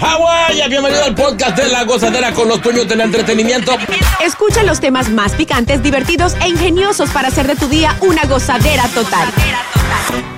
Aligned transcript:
Hawái, 0.00 0.66
bienvenido 0.70 1.04
al 1.04 1.14
podcast 1.14 1.58
de 1.58 1.68
La 1.68 1.84
Gozadera 1.84 2.32
con 2.32 2.48
los 2.48 2.62
dueños 2.62 2.88
del 2.88 3.02
entretenimiento. 3.02 3.76
Escucha 4.24 4.62
los 4.62 4.80
temas 4.80 5.10
más 5.10 5.32
picantes, 5.32 5.82
divertidos 5.82 6.36
e 6.42 6.48
ingeniosos 6.48 7.10
para 7.10 7.28
hacer 7.28 7.46
de 7.46 7.54
tu 7.54 7.68
día 7.68 7.94
una 8.00 8.24
gozadera 8.24 8.84
total. 8.94 9.28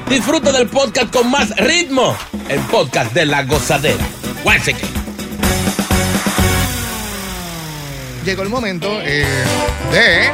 Disfruta 0.08 0.50
del 0.50 0.68
podcast 0.68 1.12
con 1.12 1.30
más 1.30 1.54
ritmo. 1.56 2.16
El 2.48 2.58
podcast 2.62 3.12
de 3.12 3.24
La 3.24 3.44
Gozadera. 3.44 4.04
Guáseque. 4.42 4.84
Llegó 8.24 8.42
el 8.42 8.48
momento 8.48 8.88
eh, 9.02 9.24
de. 9.92 10.32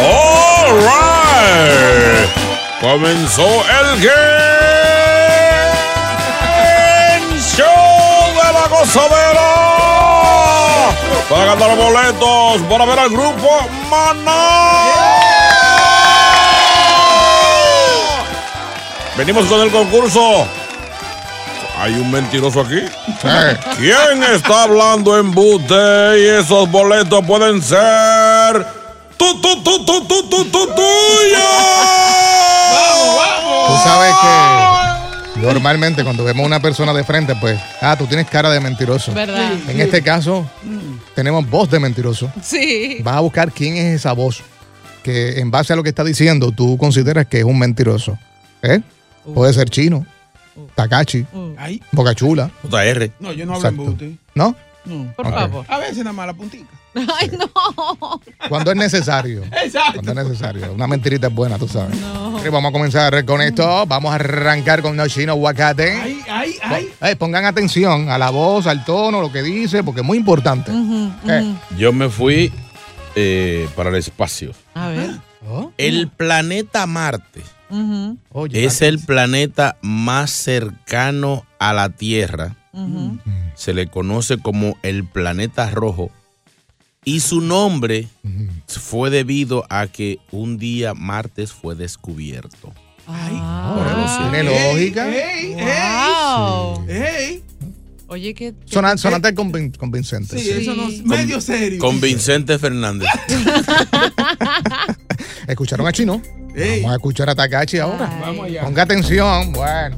All 0.00 0.78
right. 0.78 2.30
Comenzó 2.80 3.46
el 3.46 4.00
Game 4.00 4.75
La 8.68 8.78
Gozadera. 8.78 9.48
Para 11.30 11.44
ganar 11.54 11.76
boletos 11.76 12.62
para 12.68 12.84
ver 12.84 12.98
al 12.98 13.10
grupo 13.10 13.60
Maná. 13.88 14.72
Venimos 19.16 19.46
con 19.46 19.60
el 19.60 19.70
concurso. 19.70 20.48
¿Hay 21.78 21.92
un 21.92 22.10
mentiroso 22.10 22.62
aquí? 22.62 22.82
¿Quién 23.76 24.24
está 24.34 24.64
hablando 24.64 25.16
en 25.16 25.30
bute? 25.30 26.18
Y 26.18 26.26
esos 26.26 26.68
boletos 26.68 27.24
pueden 27.24 27.62
ser. 27.62 28.66
¡Tu, 29.16 29.40
tu, 29.40 29.62
tu, 29.62 29.84
tu, 29.84 30.06
tu, 30.06 30.28
tu, 30.28 30.44
tu, 30.44 30.66
tuyos! 30.66 31.42
Tú 33.68 33.78
sabes 33.84 34.12
que 34.12 34.65
normalmente 35.40 36.02
cuando 36.04 36.24
vemos 36.24 36.44
a 36.44 36.46
una 36.46 36.60
persona 36.60 36.92
de 36.92 37.04
frente, 37.04 37.34
pues, 37.40 37.58
ah, 37.80 37.96
tú 37.98 38.06
tienes 38.06 38.26
cara 38.28 38.50
de 38.50 38.60
mentiroso. 38.60 39.12
¿Verdad? 39.12 39.52
En 39.68 39.80
este 39.80 40.02
caso, 40.02 40.48
tenemos 41.14 41.48
voz 41.48 41.70
de 41.70 41.78
mentiroso. 41.80 42.30
Sí. 42.42 42.98
Vas 43.02 43.16
a 43.16 43.20
buscar 43.20 43.52
quién 43.52 43.76
es 43.76 43.96
esa 43.96 44.12
voz 44.12 44.42
que 45.02 45.38
en 45.38 45.52
base 45.52 45.72
a 45.72 45.76
lo 45.76 45.84
que 45.84 45.90
está 45.90 46.02
diciendo 46.02 46.50
tú 46.50 46.76
consideras 46.78 47.26
que 47.26 47.38
es 47.38 47.44
un 47.44 47.58
mentiroso. 47.58 48.18
¿Eh? 48.62 48.80
Puede 49.34 49.52
ser 49.52 49.70
chino, 49.70 50.04
Takachi, 50.74 51.24
Ay, 51.56 51.80
Boca 51.92 52.14
Chula. 52.14 52.50
JR. 52.68 53.10
no, 53.20 53.32
yo 53.32 53.46
no 53.46 53.54
hablo 53.54 53.68
en. 54.00 54.18
¿No? 54.34 54.56
No. 54.86 55.12
Por 55.14 55.28
favor. 55.30 55.66
A 55.68 55.78
veces 55.78 55.98
nada 55.98 56.12
más 56.12 56.26
la 56.26 56.34
puntica. 56.34 56.70
Ay, 56.94 57.30
no. 57.38 58.20
Cuando 58.48 58.70
es 58.70 58.76
necesario. 58.76 59.42
Exacto. 59.64 60.00
Cuando 60.02 60.12
es 60.22 60.28
necesario. 60.28 60.72
Una 60.72 60.86
mentirita 60.86 61.26
es 61.26 61.34
buena, 61.34 61.58
tú 61.58 61.68
sabes. 61.68 61.96
Vamos 62.00 62.70
a 62.70 62.72
comenzar 62.72 63.24
con 63.24 63.42
esto. 63.42 63.84
Vamos 63.86 64.12
a 64.12 64.14
arrancar 64.14 64.82
con 64.82 64.96
Noshino 64.96 65.32
Aguacate. 65.32 65.92
Ay, 65.92 66.20
ay, 66.30 66.54
ay. 66.62 66.88
Eh, 67.02 67.16
pongan 67.16 67.44
atención 67.44 68.08
a 68.08 68.18
la 68.18 68.30
voz, 68.30 68.66
al 68.66 68.84
tono, 68.84 69.20
lo 69.20 69.32
que 69.32 69.42
dice, 69.42 69.82
porque 69.82 70.00
es 70.00 70.06
muy 70.06 70.16
importante. 70.18 70.70
Eh, 71.28 71.54
Yo 71.76 71.92
me 71.92 72.08
fui 72.08 72.52
eh, 73.14 73.68
para 73.74 73.90
el 73.90 73.96
espacio. 73.96 74.52
A 74.74 74.88
ver. 74.88 75.10
oh, 75.48 75.72
El 75.76 76.08
planeta 76.08 76.86
Marte 76.86 77.42
oye, 78.32 78.64
es 78.64 78.82
el 78.82 78.98
planeta 78.98 79.76
más 79.82 80.30
cercano 80.30 81.44
a 81.58 81.72
la 81.72 81.90
Tierra. 81.90 82.54
Ujú. 82.76 83.18
Se 83.54 83.74
le 83.74 83.86
conoce 83.88 84.38
como 84.38 84.76
el 84.82 85.04
planeta 85.04 85.70
rojo. 85.70 86.10
Y 87.04 87.20
su 87.20 87.40
nombre 87.40 88.08
fue 88.66 89.10
debido 89.10 89.64
a 89.70 89.86
que 89.86 90.18
un 90.32 90.58
día 90.58 90.92
Martes 90.94 91.52
fue 91.52 91.74
descubierto. 91.76 92.72
Ah. 93.08 94.28
tiene 94.32 94.42
lógica. 94.50 95.08
Ey, 95.08 95.54
Wow. 95.54 96.84
ey, 96.88 97.02
ey. 97.02 97.42
Oye, 98.08 98.34
qué. 98.34 98.52
qué- 98.68 98.76
Sonan- 98.76 98.98
sonante 98.98 99.32
convin- 99.34 99.76
convincente. 99.76 100.38
Sí, 100.38 100.50
eso 100.50 100.74
no 100.74 100.88
es 100.88 101.04
medio 101.04 101.40
serio. 101.40 101.78
Con 101.80 102.00
Vicente 102.00 102.58
Fernández. 102.58 103.08
¿Escucharon 105.46 105.86
a 105.86 105.92
Chino? 105.92 106.20
Ey. 106.54 106.80
Vamos 106.82 106.92
a 106.92 106.96
escuchar 106.96 107.30
a 107.30 107.34
Takachi 107.34 107.78
ahora. 107.78 108.08
Ay. 108.12 108.20
Vamos 108.20 108.46
allá. 108.46 108.64
Ponga 108.64 108.82
atención. 108.82 109.52
Bueno. 109.52 109.96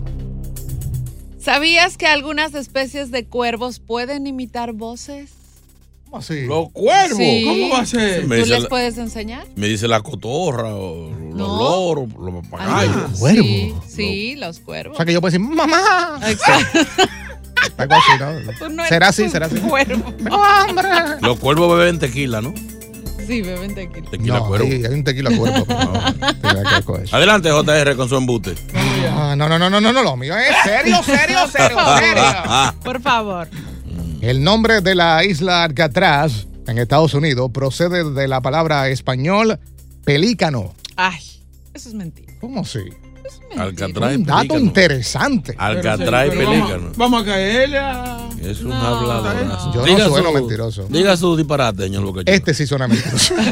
¿Sabías 1.52 1.96
que 1.96 2.06
algunas 2.06 2.52
especies 2.54 3.10
de 3.10 3.24
cuervos 3.24 3.80
pueden 3.80 4.26
imitar 4.26 4.74
voces? 4.74 5.30
¿Cómo 6.04 6.18
así? 6.18 6.42
Los 6.44 6.70
cuervos. 6.72 7.16
Sí. 7.16 7.42
¿Cómo 7.46 7.70
va 7.70 7.80
a 7.80 7.86
ser? 7.86 8.24
¿Tú 8.24 8.28
les 8.34 8.48
la- 8.50 8.68
puedes 8.68 8.98
enseñar? 8.98 9.46
Me 9.56 9.66
dice 9.66 9.88
la 9.88 10.02
cotorra, 10.02 10.74
o 10.74 11.08
los 11.10 11.34
No. 11.38 11.56
loros, 11.96 12.08
los 12.18 12.46
papagayos. 12.48 12.94
Ah, 12.98 13.08
cuervo. 13.18 13.42
Sí, 13.42 13.74
sí, 13.88 14.36
los 14.36 14.58
cuervos. 14.58 14.92
O 14.92 14.96
sea 14.98 15.06
que 15.06 15.14
yo 15.14 15.22
puedo 15.22 15.32
decir, 15.32 15.40
mamá. 15.48 16.20
Exacto. 16.28 16.80
Algo 17.78 17.94
así, 17.94 18.58
Tú 18.58 18.64
¿no? 18.68 18.70
no 18.82 18.84
¿Será 18.86 19.08
así? 19.08 19.30
¿Será 19.30 19.46
así? 19.46 19.56
Cuervo. 19.56 20.04
¡Hombre! 20.68 20.88
Los 21.22 21.38
cuervos 21.38 21.78
beben 21.78 21.98
tequila, 21.98 22.42
¿no? 22.42 22.52
Sí, 23.26 23.40
beben 23.40 23.74
tequila. 23.74 24.10
Tequila 24.10 24.38
No, 24.40 24.46
cuervo. 24.48 24.66
hay, 24.66 24.84
hay 24.84 24.92
un 24.92 25.02
tequila 25.04 25.30
cuervo. 25.34 25.66
Adelante, 27.12 27.50
JR, 27.50 27.96
con 27.96 28.06
su 28.10 28.16
embute. 28.16 28.54
Ah, 29.06 29.34
no, 29.36 29.48
no, 29.48 29.58
no, 29.58 29.68
no, 29.70 29.80
no, 29.80 29.92
no, 29.92 30.02
lo 30.02 30.16
mío 30.16 30.34
es 30.36 30.54
serio, 30.64 31.02
serio, 31.04 31.38
serio, 31.48 31.78
serio. 31.98 32.22
Por 32.82 33.00
favor. 33.00 33.48
El 34.20 34.42
nombre 34.42 34.80
de 34.80 34.94
la 34.94 35.24
isla 35.24 35.62
Alcatraz 35.64 36.46
en 36.66 36.78
Estados 36.78 37.14
Unidos 37.14 37.50
procede 37.52 38.10
de 38.12 38.28
la 38.28 38.40
palabra 38.40 38.88
español 38.88 39.58
pelícano. 40.04 40.74
Ay, 40.96 41.18
eso 41.74 41.88
es 41.88 41.94
mentira. 41.94 42.32
¿Cómo 42.40 42.62
así? 42.62 42.78
Eso 43.24 43.26
es 43.26 43.40
mentira. 43.40 43.62
Alcatraz 43.64 44.16
Un 44.16 44.24
dato 44.24 44.38
pelícano. 44.40 44.60
interesante. 44.60 45.54
Alcatraz 45.58 46.26
y 46.26 46.30
Pero 46.30 46.42
vamos- 46.50 46.60
pelícano. 46.68 46.92
Vamos 46.96 47.22
a 47.22 47.24
caerle 47.26 47.78
a. 47.78 48.18
Es 48.42 48.60
un 48.62 48.68
No, 48.70 48.76
habladorazo. 48.76 49.72
Yo 49.74 49.80
no 49.80 49.86
Diga 49.86 50.08
sueno 50.08 50.28
su- 50.28 50.34
mentiroso. 50.34 50.86
Diga 50.88 51.16
su 51.16 51.36
disparate, 51.36 51.82
señor 51.84 52.04
Boca 52.04 52.22
Este 52.26 52.54
sí 52.54 52.66
suena 52.66 52.88
mentiroso. 52.88 53.34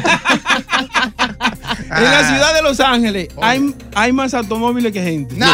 En 1.89 2.03
la 2.03 2.27
ciudad 2.27 2.53
de 2.53 2.61
Los 2.61 2.79
Ángeles 2.79 3.29
hay, 3.41 3.73
hay 3.95 4.11
más 4.11 4.33
automóviles 4.33 4.91
que 4.91 5.01
gente. 5.01 5.35
No. 5.35 5.45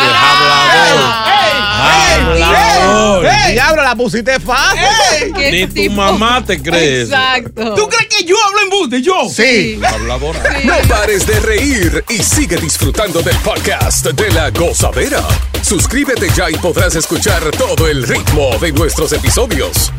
Hablador. 2.13 3.25
¡Ey! 3.25 3.53
Diablo, 3.53 3.83
la 3.83 3.95
pusiste 3.95 4.39
fácil. 4.39 5.33
¿Qué 5.35 5.51
Ni 5.51 5.88
tu 5.89 5.94
mamá 5.94 6.44
te 6.44 6.61
cree 6.61 7.03
eso. 7.03 7.13
Exacto. 7.13 7.75
¿Tú 7.75 7.88
crees 7.88 8.07
que 8.16 8.25
yo 8.25 8.35
hablo 8.45 8.59
en 8.61 8.69
bute? 8.69 9.01
Yo. 9.01 9.29
Sí. 9.29 9.79
Habladora. 9.85 10.39
No 10.63 10.75
pares 10.88 11.25
de 11.27 11.39
reír 11.39 12.03
y 12.09 12.17
sigue 12.23 12.57
disfrutando 12.57 13.21
del 13.21 13.35
podcast 13.38 14.05
de 14.07 14.31
La 14.31 14.50
Gozadera. 14.50 15.21
Suscríbete 15.61 16.29
ya 16.35 16.50
y 16.50 16.55
podrás 16.55 16.95
escuchar 16.95 17.44
todo 17.51 17.88
el 17.88 18.03
ritmo 18.03 18.57
de 18.59 18.71
nuestros 18.71 19.13
episodios. 19.13 19.91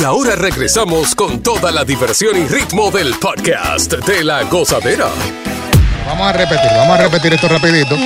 Y 0.00 0.02
ahora 0.02 0.34
regresamos 0.34 1.14
con 1.14 1.42
toda 1.42 1.70
la 1.70 1.84
diversión 1.84 2.34
y 2.34 2.46
ritmo 2.46 2.90
del 2.90 3.12
podcast 3.20 3.92
de 3.92 4.24
La 4.24 4.44
Gozadera. 4.44 5.10
Vamos 6.06 6.26
a 6.26 6.32
repetir, 6.32 6.70
vamos 6.74 6.98
a 6.98 7.02
repetir 7.02 7.34
esto 7.34 7.48
rapidito. 7.48 7.96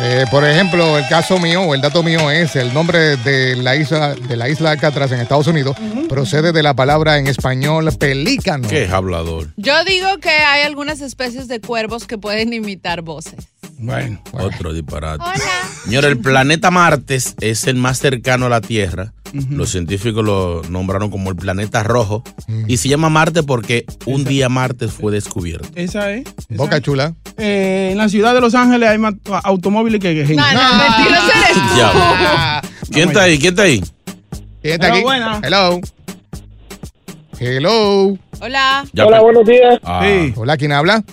Eh, 0.00 0.24
por 0.30 0.46
ejemplo, 0.46 0.96
el 0.96 1.06
caso 1.08 1.38
mío 1.38 1.60
o 1.60 1.74
el 1.74 1.82
dato 1.82 2.02
mío 2.02 2.30
es 2.30 2.56
el 2.56 2.72
nombre 2.72 3.18
de 3.18 3.54
la 3.56 3.76
isla 3.76 4.14
de 4.14 4.34
la 4.34 4.48
isla 4.48 4.70
Alcatraz 4.70 5.12
en 5.12 5.20
Estados 5.20 5.46
Unidos 5.46 5.76
procede 6.08 6.52
de 6.52 6.62
la 6.62 6.74
palabra 6.74 7.18
en 7.18 7.26
español 7.26 7.92
pelícano. 7.98 8.66
¿Qué 8.66 8.84
es 8.84 8.90
hablador? 8.90 9.48
Yo 9.56 9.84
digo 9.84 10.18
que 10.22 10.30
hay 10.30 10.62
algunas 10.62 11.02
especies 11.02 11.48
de 11.48 11.60
cuervos 11.60 12.06
que 12.06 12.16
pueden 12.16 12.54
imitar 12.54 13.02
voces. 13.02 13.48
Bueno. 13.78 14.20
Otro 14.32 14.72
disparate. 14.72 15.22
Hola. 15.22 15.34
Señor, 15.84 16.04
el 16.06 16.18
planeta 16.18 16.70
Marte 16.70 17.16
es 17.40 17.66
el 17.66 17.76
más 17.76 17.98
cercano 17.98 18.46
a 18.46 18.48
la 18.48 18.60
Tierra. 18.60 19.12
Los 19.50 19.70
científicos 19.70 20.24
lo 20.24 20.62
nombraron 20.70 21.10
como 21.10 21.28
el 21.30 21.36
planeta 21.36 21.82
rojo. 21.82 22.22
Y 22.68 22.78
se 22.78 22.88
llama 22.88 23.10
Marte 23.10 23.42
porque 23.42 23.84
un 24.06 24.24
día 24.24 24.48
Marte 24.48 24.88
fue 24.88 25.12
descubierto. 25.12 25.68
Esa 25.74 26.10
es. 26.12 26.24
esa 26.26 26.46
Boca 26.50 26.80
chula. 26.80 27.14
Eh, 27.36 27.90
en 27.92 27.98
la 27.98 28.08
ciudad 28.08 28.32
de 28.34 28.40
Los 28.40 28.54
Ángeles 28.54 28.88
hay 28.88 28.96
más 28.98 29.14
automóviles 29.44 30.00
que 30.00 30.14
gente. 30.26 30.36
No, 30.36 30.52
no, 30.54 30.60
tú. 31.54 31.74
Diablo. 31.74 32.00
¿Quién 32.90 33.08
está 33.08 33.22
ahí? 33.24 33.38
¿Quién 33.38 33.52
está 33.52 33.62
ahí? 33.64 33.80
¿Quién 34.62 34.74
está 34.74 34.86
Hola, 34.86 34.94
aquí? 34.94 35.02
buena. 35.02 35.40
Hello. 35.42 35.80
Hello. 37.38 38.18
Hola. 38.40 38.84
Ya 38.92 39.06
Hola, 39.06 39.18
pe- 39.18 39.22
buenos 39.24 39.44
días. 39.46 39.78
Ah, 39.84 40.02
Sí. 40.04 40.32
Hola, 40.36 40.56
¿quién 40.56 40.72
habla? 40.72 41.04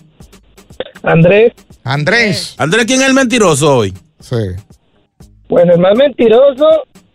Andrés, 1.04 1.52
Andrés. 1.84 2.56
Andrés, 2.58 2.86
¿quién 2.86 3.02
es 3.02 3.08
el 3.08 3.14
mentiroso 3.14 3.78
hoy? 3.78 3.94
Sí. 4.20 4.36
Bueno, 5.50 5.74
el 5.74 5.80
más 5.80 5.96
mentiroso 5.98 6.68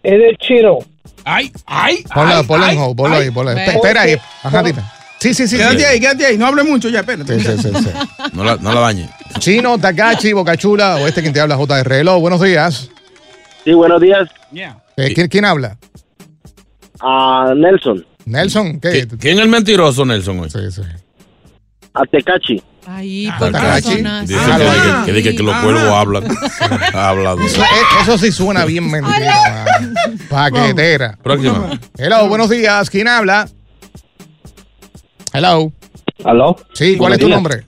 es 0.02 0.12
el 0.12 0.36
chino. 0.38 0.78
Ay, 1.24 1.50
ay. 1.66 2.04
Ponlo, 2.14 2.34
ay, 2.36 2.44
ponlo 2.46 2.64
ay, 2.66 2.76
en 2.76 2.82
hold, 2.82 2.96
ponlo 2.96 3.16
ay. 3.16 3.22
ahí, 3.24 3.30
ponlo 3.30 3.50
ahí. 3.50 3.58
Espera 3.68 4.02
ahí. 4.02 4.16
Ajá, 4.42 4.62
dime. 4.62 4.82
Sí, 5.18 5.34
sí, 5.34 5.48
sí. 5.48 5.56
Quédate 5.56 5.78
sí. 5.80 5.84
ahí, 5.84 6.00
quédate 6.00 6.26
ahí. 6.26 6.38
No 6.38 6.46
hable 6.46 6.62
mucho 6.62 6.88
ya, 6.88 7.00
espérate. 7.00 7.40
Sí, 7.40 7.44
sí, 7.44 7.58
sí, 7.62 7.74
sí. 7.74 7.90
No 8.32 8.44
la, 8.44 8.56
no 8.56 8.72
la 8.72 8.80
dañe. 8.80 9.08
Chino, 9.38 9.78
Takachi, 9.78 10.32
Bocachula 10.32 10.96
o 10.96 11.06
este 11.08 11.20
quien 11.22 11.32
te 11.32 11.40
habla, 11.40 11.56
JR. 11.56 11.92
Hello, 11.92 12.20
buenos 12.20 12.40
días. 12.40 12.90
Sí, 13.64 13.72
buenos 13.72 14.00
días. 14.00 14.28
Yeah. 14.52 14.78
Eh, 14.96 15.12
¿quién, 15.14 15.28
quién 15.28 15.44
habla? 15.44 15.76
A 17.00 17.52
Nelson, 17.54 18.04
Nelson, 18.24 18.80
¿qué? 18.80 19.06
¿Qui- 19.06 19.18
¿Quién 19.18 19.38
es 19.38 19.44
el 19.44 19.50
mentiroso, 19.50 20.04
Nelson, 20.04 20.40
hoy? 20.40 20.50
Sí, 20.50 20.58
sí. 20.70 20.82
a 21.94 22.02
Tecachi. 22.04 22.62
Ahí, 22.86 23.28
Ah, 23.30 23.38
personas. 23.38 24.26
Dice 24.28 24.40
Ah, 24.42 24.56
que, 24.56 24.64
ah, 24.64 25.02
que, 25.06 25.22
que 25.22 25.36
que 25.36 25.42
los 25.42 25.54
ah. 25.54 25.60
cuervos 25.62 25.82
hablan. 25.84 26.24
Ha 26.94 27.08
hablado. 27.10 27.40
Eso, 27.40 27.62
eso 28.02 28.18
sí 28.18 28.32
suena 28.32 28.64
bien 28.64 28.90
mentira. 28.90 29.64
Paquetera. 30.28 31.18
Próxima. 31.22 31.78
Hello, 31.98 32.28
buenos 32.28 32.48
días. 32.48 32.88
¿Quién 32.88 33.08
habla? 33.08 33.48
Hello. 35.32 35.70
¿Aló? 36.24 36.56
Sí, 36.72 36.96
¿cuál 36.96 37.12
es 37.12 37.18
tu 37.18 37.28
nombre? 37.28 37.64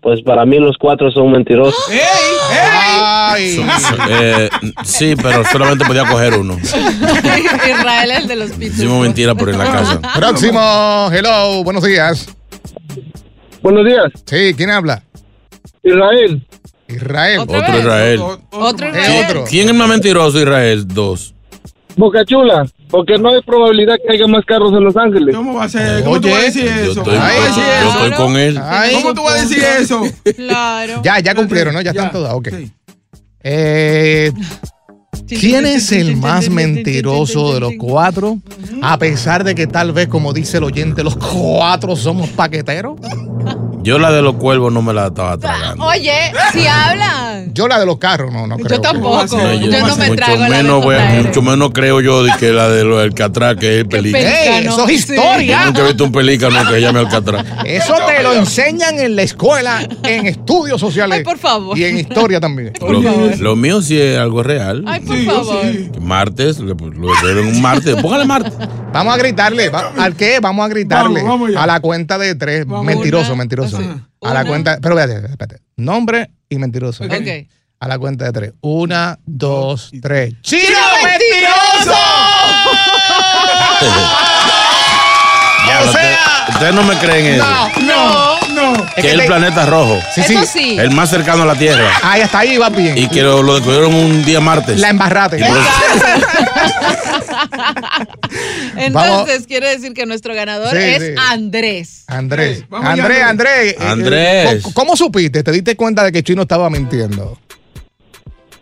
Pues 0.02 0.22
para 0.24 0.46
mí 0.46 0.60
los 0.60 0.78
cuatro 0.78 1.12
son 1.12 1.32
mentirosos. 1.32 1.76
¡Ey! 1.90 2.00
Eh, 4.10 4.50
sí, 4.84 5.16
pero 5.22 5.44
solamente 5.46 5.86
podía 5.86 6.06
coger 6.06 6.36
uno. 6.36 6.58
Israel, 6.64 8.12
el 8.12 8.28
de 8.28 8.36
los 8.36 8.60
Hicimos 8.60 9.02
mentira 9.02 9.36
por 9.36 9.50
en 9.50 9.58
la 9.58 9.66
casa. 9.72 10.00
Próximo. 10.16 11.10
Hello, 11.12 11.64
buenos 11.64 11.84
días. 11.84 12.28
Buenos 13.62 13.86
días, 13.86 14.06
Sí, 14.26 14.54
¿quién 14.56 14.70
habla? 14.70 15.04
Israel. 15.84 16.46
Israel. 16.88 17.40
Otro. 17.40 17.58
Israel. 17.58 18.22
Otro 18.52 18.88
Israel. 18.90 19.26
otro. 19.28 19.44
¿Quién 19.50 19.68
es 19.70 19.76
más 19.76 19.88
mentiroso, 19.90 20.40
Israel? 20.40 20.88
Dos. 20.88 21.34
Boca 21.98 22.24
Chula, 22.24 22.66
porque 22.92 23.18
no 23.18 23.30
hay 23.30 23.42
probabilidad 23.42 23.96
que 24.06 24.14
haya 24.14 24.28
más 24.28 24.46
carros 24.46 24.72
en 24.72 24.84
Los 24.84 24.96
Ángeles. 24.96 25.36
¿Cómo 25.36 25.56
va 25.56 25.64
a 25.64 25.70
ser? 25.70 26.04
¿Cómo 26.04 26.22
tú 26.22 26.30
vas 26.30 26.40
a 26.40 26.44
decir 26.44 26.66
Yo 26.66 26.72
eso? 26.92 27.02
estoy, 27.02 27.04
¿Cómo 27.16 27.26
Ay, 27.26 27.34
tú 27.36 27.42
vas 27.42 27.58
a 27.58 27.58
yo 27.58 27.66
decir 27.66 27.88
estoy 27.90 28.08
eso? 28.12 28.16
con 28.24 28.38
él. 28.38 28.60
Ay. 28.64 28.94
¿Cómo 28.94 29.14
tú 29.16 29.24
vas 29.24 29.34
a 29.34 29.42
decir 29.42 29.64
eso? 29.64 30.04
Claro. 30.36 31.02
Ya, 31.04 31.20
ya 31.20 31.34
cumplieron, 31.36 31.74
¿no? 31.74 31.82
Ya, 31.82 31.92
Ya. 31.94 32.02
están 32.02 32.12
todas. 32.12 32.34
Ok. 32.36 32.50
Sí. 32.52 32.72
Eh, 33.50 34.34
¿Quién 35.26 35.66
es 35.66 35.94
el 35.94 36.18
más 36.18 36.50
mentiroso 36.50 37.54
de 37.54 37.62
los 37.62 37.74
cuatro? 37.80 38.40
A 38.82 38.98
pesar 38.98 39.46
de 39.46 39.56
que 39.56 39.68
tal 39.68 39.94
vez, 39.94 40.08
como 40.10 40.34
dice 40.34 40.58
el 40.58 40.66
oyente, 40.66 41.02
los 41.02 41.16
cuatro 41.16 41.96
somos 41.96 42.30
paqueteros. 42.30 43.00
Yo 43.88 44.00
la 44.00 44.12
de 44.12 44.22
los 44.22 44.36
cuervos 44.36 44.72
no 44.74 44.82
me 44.82 44.94
la 44.94 45.08
estaba 45.08 45.38
tragando. 45.38 45.86
Oye, 45.86 46.12
si 46.52 46.68
hablan. 46.68 47.54
Yo 47.54 47.68
la 47.70 47.80
de 47.80 47.86
los 47.86 47.98
carros, 47.98 48.32
no, 48.34 48.46
no 48.46 48.58
creo. 48.58 48.70
Yo 48.78 48.82
tampoco. 48.82 49.26
No, 49.26 49.54
Yo, 49.54 49.70
yo- 49.72 49.88
no 49.88 49.96
me 49.96 50.08
mucho 50.10 50.16
trago 50.18 50.36
la 50.42 50.46
de 50.50 50.50
menos, 50.64 50.84
voy 50.84 50.96
a- 50.96 51.00
JR. 51.10 51.24
mucho 51.24 51.42
menos 51.42 51.72
creo 51.74 52.02
yo 52.02 52.24
de 52.24 52.32
que 52.38 52.52
la 52.52 52.68
de 52.70 52.84
lo 52.84 52.98
del 52.98 53.08
Alcatraz, 53.12 53.56
que 53.56 53.76
es 53.76 53.80
el 53.82 53.88
pelícano. 53.88 54.24
peli- 54.26 54.36
¡Ey, 54.38 54.50
Pelícano. 54.64 54.76
eso 54.84 54.90
es 54.90 55.06
Sí. 55.06 55.16
Yo 55.16 55.22
historia! 55.24 55.66
nunca 55.66 55.80
he 55.82 55.84
visto 55.86 56.04
un 56.04 56.12
pelícano 56.12 56.60
que 56.68 56.74
se 56.74 56.82
llame 56.82 57.00
Alcatraz. 57.00 57.46
Eso 57.66 57.96
te 58.06 58.24
lo 58.24 58.34
enseñan 58.34 59.00
en 59.00 59.16
la 59.16 59.22
escuela, 59.24 59.88
en 60.04 60.28
estudios 60.28 60.80
sociales. 60.82 61.20
Ay, 61.20 61.24
por 61.24 61.38
favor. 61.38 61.78
Y 61.78 61.86
en 61.86 61.98
historia 61.98 62.40
también. 62.42 62.74
Lo, 62.82 63.36
lo 63.38 63.56
mío 63.56 63.82
sí 63.82 64.00
es 64.00 64.18
algo 64.20 64.44
real. 64.44 64.84
Ay, 64.86 65.00
por 65.00 65.16
Sí, 65.18 65.26
favor. 65.26 65.62
sí. 65.64 65.90
Martes, 66.02 66.60
lo 66.60 66.76
lo 66.76 67.14
hicieron 67.14 67.48
un 67.48 67.62
martes. 67.62 67.96
Póngale 68.02 68.26
martes. 68.26 68.54
Vamos 68.94 69.14
a 69.14 69.18
gritarle. 69.18 69.72
¿Al 69.98 70.16
qué? 70.16 70.40
Vamos 70.42 70.66
a 70.66 70.70
gritarle. 70.70 71.22
Vamos, 71.22 71.30
vamos 71.40 71.52
ya. 71.54 71.64
a 71.64 71.68
la 71.68 71.80
cuenta 71.80 72.18
de 72.18 72.36
tres. 72.36 72.66
Vamos. 72.66 72.86
mentiroso, 72.86 73.28
Una, 73.34 73.40
mentiroso. 73.40 73.77
Sí. 73.78 73.90
A 74.24 74.34
la 74.34 74.42
Una. 74.42 74.46
cuenta. 74.50 74.78
Pero 74.82 75.00
espérate, 75.00 75.28
espérate. 75.32 75.62
Nombre 75.78 76.32
y 76.50 76.58
mentiroso. 76.58 77.04
Ok. 77.04 77.12
Ok. 77.14 77.28
A 77.80 77.88
la 77.88 78.00
cuenta 78.00 78.26
de 78.26 78.32
tres. 78.32 78.54
Una, 78.62 79.20
dos, 79.26 79.92
tres. 80.02 80.34
¡Chino 80.42 80.80
mentiroso! 81.04 81.98
Ya, 85.68 85.82
O 85.82 85.92
sea- 85.92 86.46
ustedes 86.50 86.74
no 86.74 86.84
me 86.84 86.98
creen 86.98 87.36
eso. 87.36 87.46
No, 87.46 87.70
No. 87.82 88.27
Es 88.96 89.04
que 89.04 89.08
es 89.08 89.14
el 89.14 89.20
te- 89.22 89.26
planeta 89.28 89.66
rojo. 89.66 90.00
Sí, 90.14 90.24
sí. 90.24 90.34
Eso 90.36 90.46
sí. 90.46 90.78
El 90.80 90.92
más 90.92 91.10
cercano 91.10 91.44
a 91.44 91.46
la 91.46 91.56
Tierra. 91.56 91.90
Ahí 92.04 92.22
hasta 92.22 92.40
ahí 92.40 92.58
va 92.58 92.70
bien. 92.70 92.98
Y 92.98 93.08
que 93.08 93.22
lo, 93.22 93.42
lo 93.44 93.56
descubrieron 93.56 93.94
un 93.94 94.24
día 94.26 94.40
martes. 94.40 94.80
La 94.80 94.90
embarrate. 94.90 95.38
Eso- 95.38 95.46
Entonces, 98.78 99.48
quiere 99.48 99.70
decir 99.70 99.94
que 99.94 100.06
nuestro 100.06 100.34
ganador 100.34 100.72
Sí, 100.72 100.78
es 100.78 101.04
sí. 101.04 101.14
Andrés. 101.30 102.04
Andrés. 102.08 102.64
Vamos 102.70 102.90
Andrés, 102.90 103.24
Andrés. 103.24 103.74
eh, 103.74 103.78
Andrés. 103.80 104.62
¿cómo, 104.64 104.74
cómo 104.74 104.96
supiste? 104.96 105.44
¿Te 105.44 105.52
diste 105.52 105.76
cuenta 105.76 106.04
de 106.04 106.12
que 106.12 106.24
Chino 106.24 106.44
estaba 106.44 106.70
mintiendo? 106.70 107.38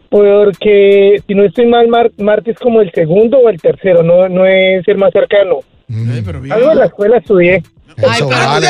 Porque 0.09 1.21
si 1.27 1.33
no 1.35 1.44
estoy 1.45 1.65
mal, 1.65 1.88
Mar 1.89 2.12
Marte 2.17 2.51
es 2.51 2.59
como 2.59 2.81
el 2.81 2.91
segundo 2.94 3.38
o 3.39 3.50
el 3.50 3.59
tercero, 3.59 4.01
no, 4.03 4.29
no 4.29 4.45
es 4.45 4.88
el 4.88 4.97
más 4.97 5.12
cercano. 5.12 5.59
Bien. 5.88 6.51
Algo 6.51 6.71
en 6.71 6.77
la 6.79 6.85
escuela 6.85 7.17
estudié. 7.17 7.63
Ay, 7.98 8.20
pero- 8.20 8.28
vale. 8.30 8.68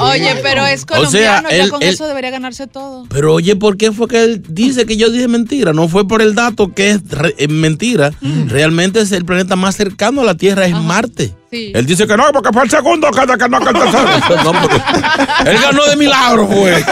Oye, 0.00 0.34
pero 0.42 0.66
es 0.66 0.82
O 0.82 0.86
colombiano, 0.86 1.48
sea, 1.48 1.56
ya 1.58 1.64
él- 1.64 1.70
con 1.70 1.82
él- 1.82 1.88
eso 1.90 2.06
debería 2.08 2.30
ganarse 2.30 2.66
todo. 2.66 3.06
Pero 3.08 3.34
oye, 3.34 3.54
¿por 3.54 3.76
qué 3.76 3.92
fue 3.92 4.08
que 4.08 4.24
él 4.24 4.42
dice 4.48 4.86
que 4.86 4.96
yo 4.96 5.08
dije 5.10 5.28
mentira? 5.28 5.72
No 5.72 5.88
fue 5.88 6.06
por 6.08 6.20
el 6.20 6.34
dato 6.34 6.72
que 6.74 6.90
es 6.90 7.08
re- 7.10 7.34
eh, 7.38 7.46
mentira. 7.48 8.10
Realmente 8.48 9.00
es 9.00 9.12
el 9.12 9.24
planeta 9.24 9.54
más 9.56 9.76
cercano 9.76 10.22
a 10.22 10.24
la 10.24 10.34
Tierra, 10.34 10.66
es 10.66 10.74
Marte. 10.74 11.32
Sí. 11.50 11.70
Él 11.74 11.86
dice 11.86 12.06
que 12.08 12.16
no, 12.16 12.24
porque 12.32 12.50
fue 12.52 12.64
el 12.64 12.70
segundo 12.70 13.08
que, 13.12 13.20
que 13.20 13.48
no 13.48 13.60
que 13.60 13.68
el 13.70 13.74
tercero. 13.74 14.08
No, 14.44 14.52
pero 14.52 15.50
él 15.50 15.58
ganó 15.62 15.84
de 15.86 15.96
milagro, 15.96 16.48
fue. 16.48 16.72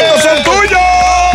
¡Estos 0.00 0.22
son 0.22 0.42
tuyos! 0.44 0.80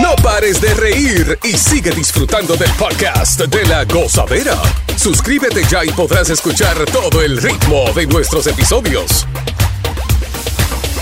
No 0.01 0.15
pares 0.41 0.59
de 0.59 0.73
reír 0.73 1.39
y 1.43 1.55
sigue 1.55 1.91
disfrutando 1.91 2.55
del 2.55 2.71
podcast 2.71 3.41
de 3.41 3.63
la 3.65 3.85
gozadera. 3.85 4.57
Suscríbete 4.97 5.63
ya 5.69 5.85
y 5.85 5.89
podrás 5.89 6.31
escuchar 6.31 6.75
todo 6.85 7.21
el 7.21 7.39
ritmo 7.39 7.85
de 7.93 8.07
nuestros 8.07 8.47
episodios. 8.47 9.27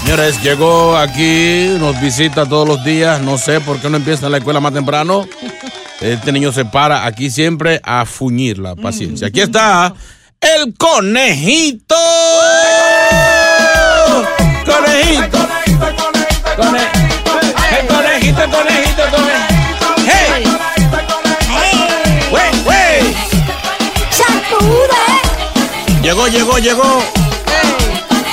Señores, 0.01 0.43
llegó 0.43 0.97
aquí, 0.97 1.73
nos 1.79 2.01
visita 2.01 2.45
todos 2.47 2.67
los 2.67 2.83
días. 2.83 3.21
No 3.21 3.37
sé 3.37 3.61
por 3.61 3.79
qué 3.79 3.89
no 3.89 3.95
empieza 3.95 4.25
en 4.25 4.33
la 4.33 4.39
escuela 4.39 4.59
más 4.59 4.73
temprano. 4.73 5.25
Este 6.01 6.33
niño 6.33 6.51
se 6.51 6.65
para 6.65 7.05
aquí 7.05 7.29
siempre 7.29 7.79
a 7.85 8.05
fuñir 8.05 8.57
la 8.57 8.75
paciencia. 8.75 9.27
Aquí 9.27 9.39
está 9.39 9.93
el 10.41 10.73
conejito. 10.77 11.95
Conejito. 14.65 15.37
Conejito, 16.57 16.97
el 17.79 17.87
conejito, 17.87 18.43
el 18.43 18.49
conejito. 18.51 19.38
Llegó, 26.09 26.27
llegó, 26.27 26.57
llegó. 26.57 26.83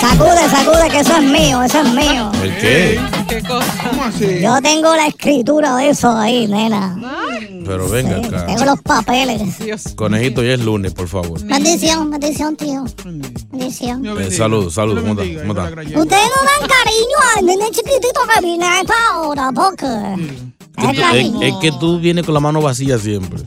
Sacude, 0.01 0.49
sacude, 0.51 0.89
que 0.91 1.01
eso 1.01 1.15
es 1.19 1.23
mío, 1.25 1.63
eso 1.63 1.81
es 1.83 1.93
mío. 1.93 2.33
¿El 2.43 2.57
qué? 2.57 3.01
¿Qué 3.29 3.43
cosa? 3.43 3.67
¿Cómo 3.91 4.05
así? 4.05 4.41
Yo 4.41 4.63
tengo 4.63 4.97
la 4.97 5.09
escritura 5.09 5.77
de 5.77 5.91
eso 5.91 6.11
ahí, 6.17 6.47
nena. 6.47 6.97
Pero 7.67 7.87
venga 7.91 8.23
Tengo 8.23 8.39
acá. 8.39 8.65
los 8.65 8.81
papeles. 8.81 9.59
Dios. 9.59 9.93
Conejito, 9.95 10.43
ya 10.43 10.55
es 10.55 10.61
lunes, 10.61 10.95
por 10.95 11.07
favor. 11.07 11.39
Bendición, 11.45 12.11
bendición, 12.11 12.57
tío. 12.57 12.83
Bendición. 13.51 14.07
Eh, 14.07 14.15
bendiga. 14.15 14.37
salud, 14.39 14.71
salud, 14.71 14.95
Dios 14.99 15.05
¿cómo 15.07 15.21
está? 15.21 15.41
¿Cómo 15.47 15.53
está? 15.61 16.01
Ustedes 16.01 16.29
no 16.35 16.43
dan 16.61 16.71
cariño 16.71 17.19
al 17.37 17.45
nene 17.45 17.65
chiquitito 17.73 18.21
que 18.35 18.41
viene 18.41 18.65
a 18.65 18.81
esta 18.81 19.21
hora, 19.21 19.51
porque. 19.53 19.87
Es 20.79 20.89
Es, 20.95 20.99
cariño. 20.99 21.43
es 21.43 21.55
que 21.61 21.73
tú 21.73 21.99
vienes 22.01 22.25
con 22.25 22.33
la 22.33 22.41
mano 22.41 22.63
vacía 22.63 22.97
siempre. 22.99 23.43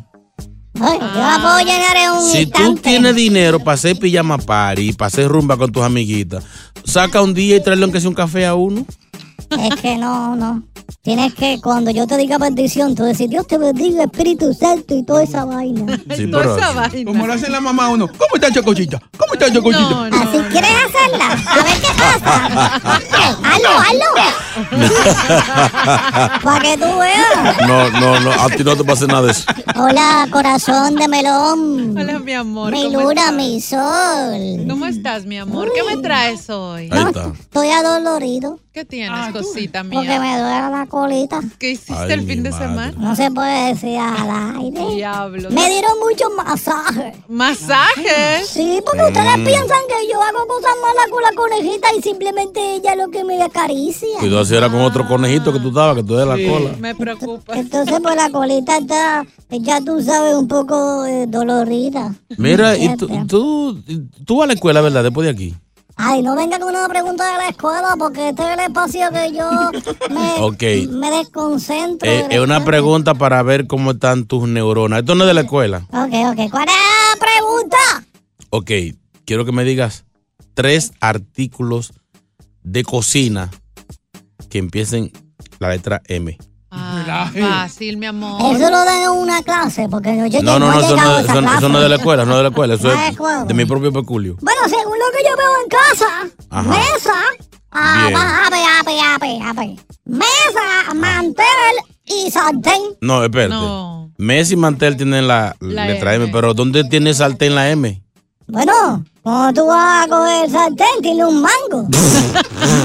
Ay, 0.81 0.99
yo 0.99 1.19
la 1.19 1.39
puedo 1.41 1.59
llenar 1.59 1.97
en 1.97 2.11
un 2.11 2.25
Si 2.25 2.45
tú 2.45 2.75
tienes 2.75 3.15
dinero 3.15 3.59
para 3.59 3.75
hacer 3.75 3.97
pijama 3.97 4.37
party, 4.37 4.93
para 4.93 5.07
hacer 5.07 5.27
rumba 5.27 5.57
con 5.57 5.71
tus 5.71 5.83
amiguitas, 5.83 6.43
saca 6.85 7.21
un 7.21 7.33
día 7.33 7.57
y 7.57 7.63
tráele 7.63 7.83
aunque 7.83 7.99
sea 7.99 8.09
un 8.09 8.15
café 8.15 8.45
a 8.45 8.55
uno. 8.55 8.85
Es 9.51 9.81
que 9.81 9.97
no, 9.97 10.35
no. 10.35 10.63
Tienes 11.01 11.33
que, 11.33 11.59
cuando 11.61 11.91
yo 11.91 12.05
te 12.07 12.17
diga 12.17 12.37
bendición, 12.37 12.93
tú 12.95 13.03
decir, 13.03 13.29
Dios 13.29 13.47
te 13.47 13.57
bendiga, 13.57 14.03
Espíritu 14.03 14.53
Santo 14.53 14.95
y 14.95 15.03
toda 15.03 15.23
esa 15.23 15.45
vaina. 15.45 15.85
Sí, 16.15 16.27
Toda 16.29 16.43
pero 16.43 16.57
esa 16.57 16.71
vaina. 16.73 17.11
Como 17.11 17.27
le 17.27 17.33
hacen 17.33 17.51
la 17.51 17.61
mamá 17.61 17.85
a 17.85 17.89
uno. 17.89 18.07
¿Cómo 18.07 18.35
está 18.35 18.51
Chocochita? 18.51 18.99
¿Cómo 19.17 19.33
está 19.33 19.51
Chocochita? 19.53 19.89
No, 19.89 20.09
no. 20.09 20.17
Así 20.17 20.37
quieres 20.51 20.71
hacerla. 20.85 21.31
A 21.31 21.55
ver 21.63 21.81
qué 21.81 21.87
pasa. 21.97 22.45
hazlo, 23.43 23.69
hazlo. 23.79 24.09
Para 26.43 26.59
que 26.59 26.77
tú 26.77 26.97
veas. 26.99 27.67
no, 27.67 27.89
no, 27.91 28.19
no, 28.19 28.31
a 28.31 28.49
ti 28.49 28.63
no 28.63 28.75
te 28.75 28.83
pasa 28.83 29.05
nada 29.07 29.21
de 29.23 29.31
eso. 29.31 29.43
Hola, 29.75 30.27
corazón 30.31 30.95
de 30.95 31.07
melón. 31.07 31.97
Hola, 31.97 32.19
mi 32.19 32.33
amor. 32.33 32.71
Mi 32.71 32.83
¿cómo 32.85 33.01
luna, 33.01 33.21
estás? 33.21 33.35
mi 33.35 33.61
sol. 33.61 34.67
¿Cómo 34.69 34.85
estás, 34.85 35.25
mi 35.25 35.37
amor? 35.37 35.71
¿Qué 35.73 35.83
me 35.83 36.01
traes 36.01 36.49
hoy? 36.49 36.89
Ahí 36.91 37.03
está. 37.07 37.31
Estoy 37.39 37.69
adolorido. 37.69 38.59
¿Qué 38.79 38.85
tienes, 38.85 39.11
Ah, 39.13 39.29
Cosita 39.33 39.83
Porque 39.83 40.07
mía. 40.07 40.19
me 40.21 40.39
duele 40.39 40.69
la 40.71 40.85
colita. 40.87 41.41
¿Qué 41.59 41.71
hiciste 41.71 41.93
Ay, 41.93 42.11
el 42.13 42.25
fin 42.25 42.43
de 42.43 42.49
madre. 42.49 42.65
semana? 42.65 42.93
No 42.97 43.13
se 43.13 43.29
puede 43.29 43.73
decir 43.73 43.97
al 43.99 44.55
aire. 44.57 44.95
Diablo. 44.95 45.49
Me 45.51 45.69
dieron 45.69 45.91
muchos 45.99 46.29
masajes. 46.37 47.13
¿Masajes? 47.27 48.47
Sí, 48.47 48.79
porque 48.85 49.03
ustedes 49.03 49.37
Mm. 49.37 49.43
piensan 49.43 49.79
que 49.89 50.07
yo 50.09 50.21
hago 50.23 50.47
cosas 50.47 50.71
malas 50.81 51.07
con 51.11 51.21
la 51.23 51.31
conejita 51.35 51.87
y 51.97 52.01
simplemente 52.01 52.75
ella 52.75 52.95
lo 52.95 53.09
que 53.09 53.25
me 53.25 53.41
acaricia. 53.43 54.17
Cuidado 54.19 54.45
si 54.45 54.55
era 54.55 54.69
con 54.69 54.79
otro 54.79 55.05
conejito 55.05 55.51
que 55.51 55.59
tú 55.59 55.67
estabas, 55.69 55.97
que 55.97 56.03
tú 56.03 56.15
de 56.15 56.25
la 56.25 56.35
cola. 56.35 56.71
Me 56.79 56.95
preocupa. 56.95 57.55
Entonces, 57.57 57.99
pues 58.01 58.15
la 58.15 58.29
colita 58.29 58.77
está, 58.77 59.25
ya 59.49 59.81
tú 59.81 60.01
sabes, 60.01 60.35
un 60.35 60.47
poco 60.47 61.05
eh, 61.05 61.25
dolorida. 61.27 62.15
Mira, 62.37 62.77
y 62.77 62.95
tú, 62.95 63.07
tú, 63.27 63.83
tú 64.25 64.37
vas 64.37 64.45
a 64.45 64.47
la 64.47 64.53
escuela, 64.53 64.79
¿verdad? 64.79 65.03
Después 65.03 65.25
de 65.25 65.31
aquí. 65.31 65.53
Ay, 66.01 66.21
no 66.21 66.33
venga 66.33 66.57
con 66.59 66.69
una 66.69 66.87
pregunta 66.87 67.29
de 67.29 67.37
la 67.39 67.49
escuela 67.49 67.95
porque 67.99 68.29
este 68.29 68.41
es 68.41 68.49
el 68.51 68.59
espacio 68.61 69.09
que 69.11 69.33
yo 69.33 69.49
me, 70.97 71.11
desconcentro. 71.11 72.09
Eh, 72.09 72.25
de 72.29 72.35
es 72.35 72.39
una 72.39 72.63
pregunta 72.63 73.15
para 73.15 73.43
ver 73.43 73.67
cómo 73.67 73.91
están 73.91 74.23
tus 74.25 74.47
neuronas. 74.47 74.99
Esto 74.99 75.15
no 75.15 75.25
es 75.25 75.27
de 75.27 75.33
la 75.33 75.41
escuela. 75.41 75.85
Ok, 75.89 76.13
ok. 76.31 76.49
¿Cuál 76.51 76.69
es 76.69 76.73
la 76.73 77.19
pregunta? 77.19 77.77
Ok, 78.49 78.71
quiero 79.25 79.43
que 79.43 79.51
me 79.51 79.65
digas 79.65 80.05
tres 80.53 80.93
artículos 81.01 81.91
de 82.63 82.85
cocina 82.85 83.51
que 84.49 84.59
empiecen 84.59 85.11
la 85.59 85.67
letra 85.67 86.01
M. 86.05 86.37
Fácil, 87.05 87.97
mi 87.97 88.05
amor. 88.05 88.55
Eso 88.55 88.69
lo 88.69 88.77
dan 88.85 89.01
en 89.03 89.09
una 89.09 89.41
clase 89.43 89.87
porque 89.89 90.29
yo, 90.29 90.41
No, 90.41 90.59
no, 90.59 90.71
no, 90.71 90.79
eso 90.79 90.95
no, 90.95 91.01
a 91.01 91.21
esa 91.21 91.31
eso 91.31 91.41
no- 91.41 91.57
eso 91.57 91.69
no 91.69 91.77
es 91.77 91.83
de 91.83 91.89
la 91.89 91.95
escuela, 91.95 92.25
no 92.25 92.31
es 92.31 92.37
de 92.37 92.43
la 92.43 92.49
escuela, 92.49 92.73
eso 92.75 92.91
es 92.91 93.47
de 93.47 93.53
mi 93.53 93.65
propio 93.65 93.91
peculio. 93.91 94.35
Bueno, 94.41 94.61
según 94.67 94.97
lo 94.97 95.05
que 95.17 95.23
yo 95.23 95.35
veo 95.37 95.51
en 95.63 95.69
casa, 95.69 96.35
Ajá. 96.49 96.69
mesa, 96.69 97.13
ah, 97.71 98.43
ape, 98.47 98.57
ape, 98.79 99.01
ape, 99.01 99.39
ape. 99.43 99.75
Mesa, 100.05 100.93
mantel 100.95 101.45
y 102.05 102.31
sartén. 102.31 102.81
No, 103.01 103.23
espérate. 103.23 103.53
No. 103.53 104.11
Messi 104.17 104.55
y 104.55 104.57
Mantel 104.57 104.97
tienen 104.97 105.27
la, 105.29 105.55
La 105.61 105.85
letra 105.85 106.13
M. 106.15 106.25
M. 106.25 106.33
pero 106.33 106.53
¿dónde 106.53 106.83
tiene 106.83 107.13
sartén 107.13 107.55
la 107.55 107.69
M? 107.69 108.03
Bueno, 108.47 109.05
cuando 109.29 109.61
tú 109.61 109.67
vas 109.67 110.05
a 110.05 110.09
coger 110.09 110.49
sartén, 110.49 111.01
tiene 111.01 111.25
un 111.25 111.41
mango. 111.41 111.87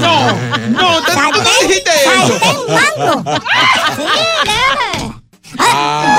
No, 0.01 0.31
no, 0.69 1.01
te, 1.03 1.11
Sartén, 1.11 1.43
dijiste 1.67 1.89
eso. 1.89 2.39
sartén, 2.39 2.57
mango. 2.75 3.31
Sí, 3.95 4.03
debe. 4.45 5.13
Ah. 5.57 6.17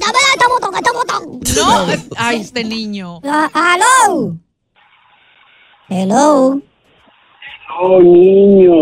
Dame 0.00 0.18
este 0.32 0.46
botón, 0.48 0.74
este 0.76 0.92
botón. 0.92 1.40
No, 1.56 1.86
ay, 2.16 2.40
este 2.40 2.64
niño. 2.64 3.20
Ah, 3.24 3.48
Hello. 3.54 4.36
Hello. 5.88 6.60
Oh, 7.80 8.00
niño. 8.00 8.72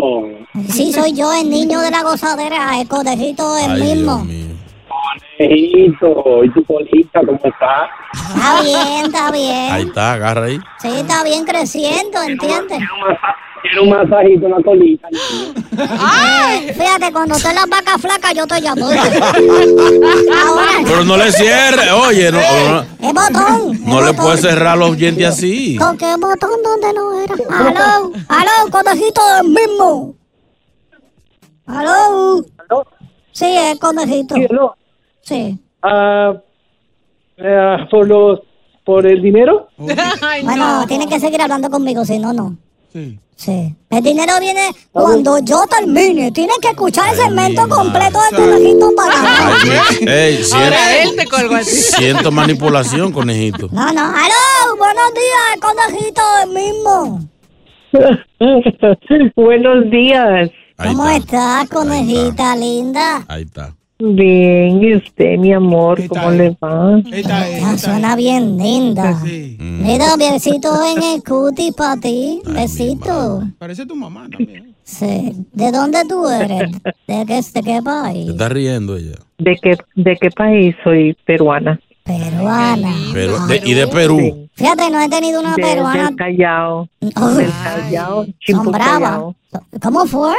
Sí, 0.68 0.92
soy 0.92 1.12
yo, 1.14 1.32
el 1.32 1.48
niño 1.48 1.80
de 1.80 1.90
la 1.90 2.02
gozadera, 2.02 2.78
el 2.80 2.88
conejito 2.88 3.56
el 3.56 3.70
Ay, 3.70 3.82
mismo. 3.82 4.26
Hijito, 5.38 6.44
¿y 6.44 6.50
tu 6.52 6.64
colita 6.64 7.20
cómo 7.24 7.38
está? 7.42 7.88
Está 8.12 8.60
bien, 8.62 9.06
está 9.06 9.26
Ahí 9.28 9.32
bien. 9.32 9.88
está, 9.88 10.12
agarra 10.12 10.44
ahí. 10.46 10.58
Sí, 10.78 10.88
está 10.88 11.24
bien 11.24 11.44
creciendo, 11.44 12.22
¿entiendes? 12.22 12.78
Quiero 13.62 13.84
un 13.84 13.90
masajito 13.90 14.46
en 14.46 14.50
la 14.52 14.62
colita. 14.62 15.08
Eh, 15.08 16.72
Fíjate, 16.74 17.12
cuando 17.12 17.34
esté 17.36 17.54
las 17.54 17.68
vacas 17.68 18.00
flacas, 18.00 18.34
yo 18.34 18.46
te 18.46 18.60
llamo. 18.60 18.88
Pero 20.84 21.04
no 21.04 21.16
le 21.16 21.32
cierre, 21.32 21.90
oye, 21.92 22.30
no, 22.30 22.38
no, 22.38 22.80
el 23.08 23.14
botón. 23.14 23.84
no 23.84 24.00
le 24.00 24.10
botón. 24.10 24.16
puedes 24.24 24.40
cerrar 24.42 24.76
los 24.76 24.96
dientes 24.96 25.26
así. 25.26 25.76
¿Con 25.76 25.96
qué 25.96 26.14
botón 26.16 26.50
donde 26.62 26.92
no 26.92 27.20
era? 27.20 27.34
Aló, 27.50 28.12
aló, 28.28 28.70
conejito 28.70 29.20
el 29.42 29.48
mismo. 29.48 30.14
Aló. 31.66 32.44
¿Aló? 32.68 32.86
Sí, 33.30 33.46
el 33.46 33.78
conejito. 33.78 34.34
Sí. 34.34 34.46
Sí. 35.22 35.58
Ah, 35.82 36.34
eh, 37.36 37.76
por 37.90 38.06
los, 38.06 38.40
por 38.84 39.06
el 39.06 39.20
dinero. 39.22 39.68
Ay, 40.22 40.42
Bueno, 40.44 40.80
no. 40.80 40.86
tiene 40.86 41.06
que 41.08 41.18
seguir 41.20 41.40
hablando 41.40 41.70
conmigo, 41.70 42.04
si 42.04 42.18
no, 42.18 42.32
no. 42.32 42.56
Sí. 42.92 43.18
Sí. 43.34 43.74
El 43.90 44.02
dinero 44.04 44.34
viene 44.38 44.68
cuando 44.92 45.38
yo 45.38 45.64
termine. 45.66 46.30
Tienes 46.30 46.58
que 46.60 46.68
escuchar 46.68 47.12
el 47.12 47.16
segmento 47.20 47.66
completo 47.68 48.18
del 48.30 48.40
conejito 48.40 48.90
para 48.94 49.14
Ay, 49.16 49.54
mi- 50.04 50.10
ey, 50.12 50.36
siento, 50.44 50.56
Ahora 50.64 51.02
él 51.02 51.10
te 51.16 51.26
colgó 51.26 51.54
a 51.56 51.58
ti. 51.60 51.64
siento 51.64 52.30
manipulación, 52.30 53.10
conejito. 53.12 53.68
No, 53.72 53.92
no. 53.92 54.00
Aló, 54.02 54.76
buenos 54.78 55.14
días, 55.14 55.58
conejito 55.60 56.22
el 56.44 56.50
mismo. 56.50 57.20
Buenos 59.36 59.90
días. 59.90 60.50
Ahí 60.78 60.88
¿Cómo 60.94 61.08
está. 61.08 61.62
estás, 61.62 61.68
conejita 61.70 62.56
linda? 62.56 63.24
Ahí 63.28 63.42
está. 63.42 63.74
Bien, 64.04 64.82
¿y 64.82 64.96
usted, 64.96 65.38
mi 65.38 65.52
amor, 65.52 65.96
¿Qué 65.96 66.08
cómo 66.08 66.30
le 66.32 66.50
va? 66.60 66.98
Está, 67.12 67.42
ahí 67.42 67.60
Ah, 67.62 67.74
está. 67.76 67.92
suena 67.92 68.16
bien 68.16 68.56
linda. 68.56 69.16
Sí. 69.24 69.56
Mira, 69.60 70.16
besitos 70.16 70.76
en 70.96 71.02
el 71.04 71.22
cutis 71.22 71.72
para 71.72 72.00
ti. 72.00 72.42
Ay, 72.44 72.52
Besito. 72.52 73.44
Parece 73.58 73.86
tu 73.86 73.94
mamá 73.94 74.28
también. 74.28 74.74
Sí. 74.82 75.32
¿De 75.52 75.70
dónde 75.70 76.04
tú 76.08 76.26
eres? 76.26 76.72
¿De 77.06 77.24
qué, 77.26 77.40
de 77.42 77.62
qué 77.62 77.78
Se 77.78 77.82
país? 77.82 78.28
está 78.30 78.48
riendo 78.48 78.96
ella. 78.96 79.14
¿De 79.38 79.56
qué, 79.62 79.76
de 79.94 80.16
qué 80.20 80.30
país 80.30 80.74
soy 80.82 81.16
peruana? 81.24 81.78
Peruana. 82.02 82.92
Pero, 83.12 83.38
de- 83.46 83.62
y 83.64 83.74
de 83.74 83.86
Perú. 83.86 84.48
Fíjate, 84.54 84.90
no 84.90 85.00
he 85.00 85.08
tenido 85.08 85.38
una 85.40 85.54
De- 85.54 85.62
peruana. 85.62 86.06
Del 86.08 86.16
Callao. 86.16 86.88
Del 87.00 87.12
Callao. 87.12 88.26
son 88.44 88.66
bravas. 88.72 89.00
Callao. 89.00 89.36
¿Cómo 89.80 90.06
fue? 90.06 90.34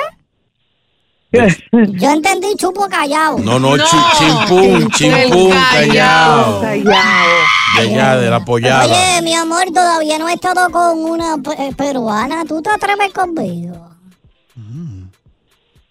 Yo 1.33 2.09
entendí 2.11 2.55
chupo 2.57 2.87
callado. 2.87 3.39
No, 3.39 3.57
no, 3.59 3.75
No. 3.75 3.83
chi- 3.83 3.97
chimpún, 4.17 4.89
chimpún. 4.91 5.51
Callao. 5.71 6.61
De 6.61 7.81
allá, 7.81 8.17
de 8.17 8.29
la 8.29 8.35
apoyada. 8.35 8.85
Oye, 8.85 9.21
mi 9.23 9.33
amor, 9.33 9.63
todavía 9.73 10.19
no 10.19 10.29
he 10.29 10.33
estado 10.33 10.69
con 10.69 10.99
una 10.99 11.37
pe- 11.37 11.55
eh, 11.67 11.73
peruana. 11.75 12.45
¿Tú 12.45 12.61
te 12.61 12.69
atreves 12.69 13.11
conmigo? 13.13 13.89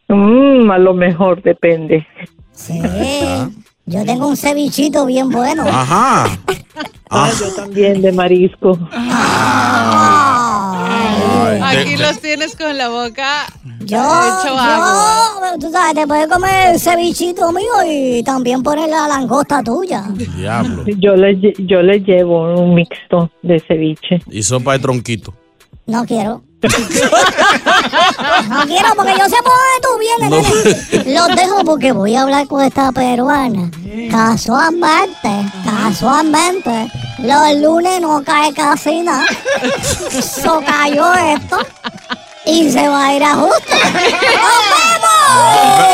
Mm, 0.08 0.70
a 0.70 0.78
lo 0.78 0.94
mejor 0.94 1.42
depende. 1.42 2.06
Sí. 2.52 2.80
Yo 3.86 4.04
tengo 4.04 4.28
un 4.28 4.36
cevichito 4.36 5.06
bien 5.06 5.28
bueno. 5.30 5.64
Ajá. 5.66 6.26
Ah, 7.10 7.30
yo 7.40 7.52
también 7.54 8.00
de 8.00 8.12
marisco. 8.12 8.78
Ay, 10.24 11.58
Ay, 11.62 11.78
Aquí 11.78 11.96
de- 11.96 12.02
los 12.06 12.20
tienes 12.20 12.54
con 12.56 12.76
la 12.78 12.88
boca. 12.88 13.46
Yo, 13.92 13.98
Hecho 13.98 14.58
agua. 14.58 15.50
yo, 15.52 15.58
tú 15.60 15.70
sabes, 15.72 15.94
te 15.94 16.06
puedes 16.06 16.28
comer 16.28 16.70
el 16.72 16.80
cevichito 16.80 17.52
mío 17.52 17.72
y 17.86 18.22
también 18.22 18.62
poner 18.62 18.88
la 18.88 19.06
langosta 19.08 19.62
tuya. 19.62 20.04
Diablo. 20.36 20.84
Yo 20.98 21.14
le, 21.16 21.38
yo 21.58 21.82
le 21.82 22.00
llevo 22.00 22.54
un 22.54 22.74
mixto 22.74 23.30
de 23.42 23.60
ceviche. 23.60 24.22
Y 24.30 24.42
sopa 24.42 24.72
de 24.72 24.78
tronquito. 24.80 25.34
No 25.86 26.04
quiero. 26.04 26.42
No 26.62 26.68
quiero 28.66 28.88
porque 28.96 29.14
yo 29.18 29.24
sé 29.28 29.36
por 29.42 29.52
dónde 29.52 29.80
tú 29.82 29.88
vienes, 29.98 30.30
No. 30.30 30.36
nene. 31.04 31.14
Los 31.18 31.26
dejo 31.36 31.64
porque 31.64 31.90
voy 31.92 32.14
a 32.14 32.22
hablar 32.22 32.46
con 32.46 32.62
esta 32.62 32.92
peruana. 32.92 33.68
Casualmente, 34.10 35.44
casualmente, 35.64 36.88
los 37.18 37.56
lunes 37.60 38.00
no 38.00 38.22
cae 38.22 38.52
casi 38.54 39.00
nada. 39.00 39.26
So 40.22 40.62
cayó 40.64 41.12
esto 41.14 41.58
y 42.44 42.70
se 42.70 42.88
va 42.88 43.06
a 43.06 43.14
ir 43.14 43.22
a 43.22 43.34
justo. 43.34 43.62
¡Nos 43.70 43.82
vemos! 43.92 44.12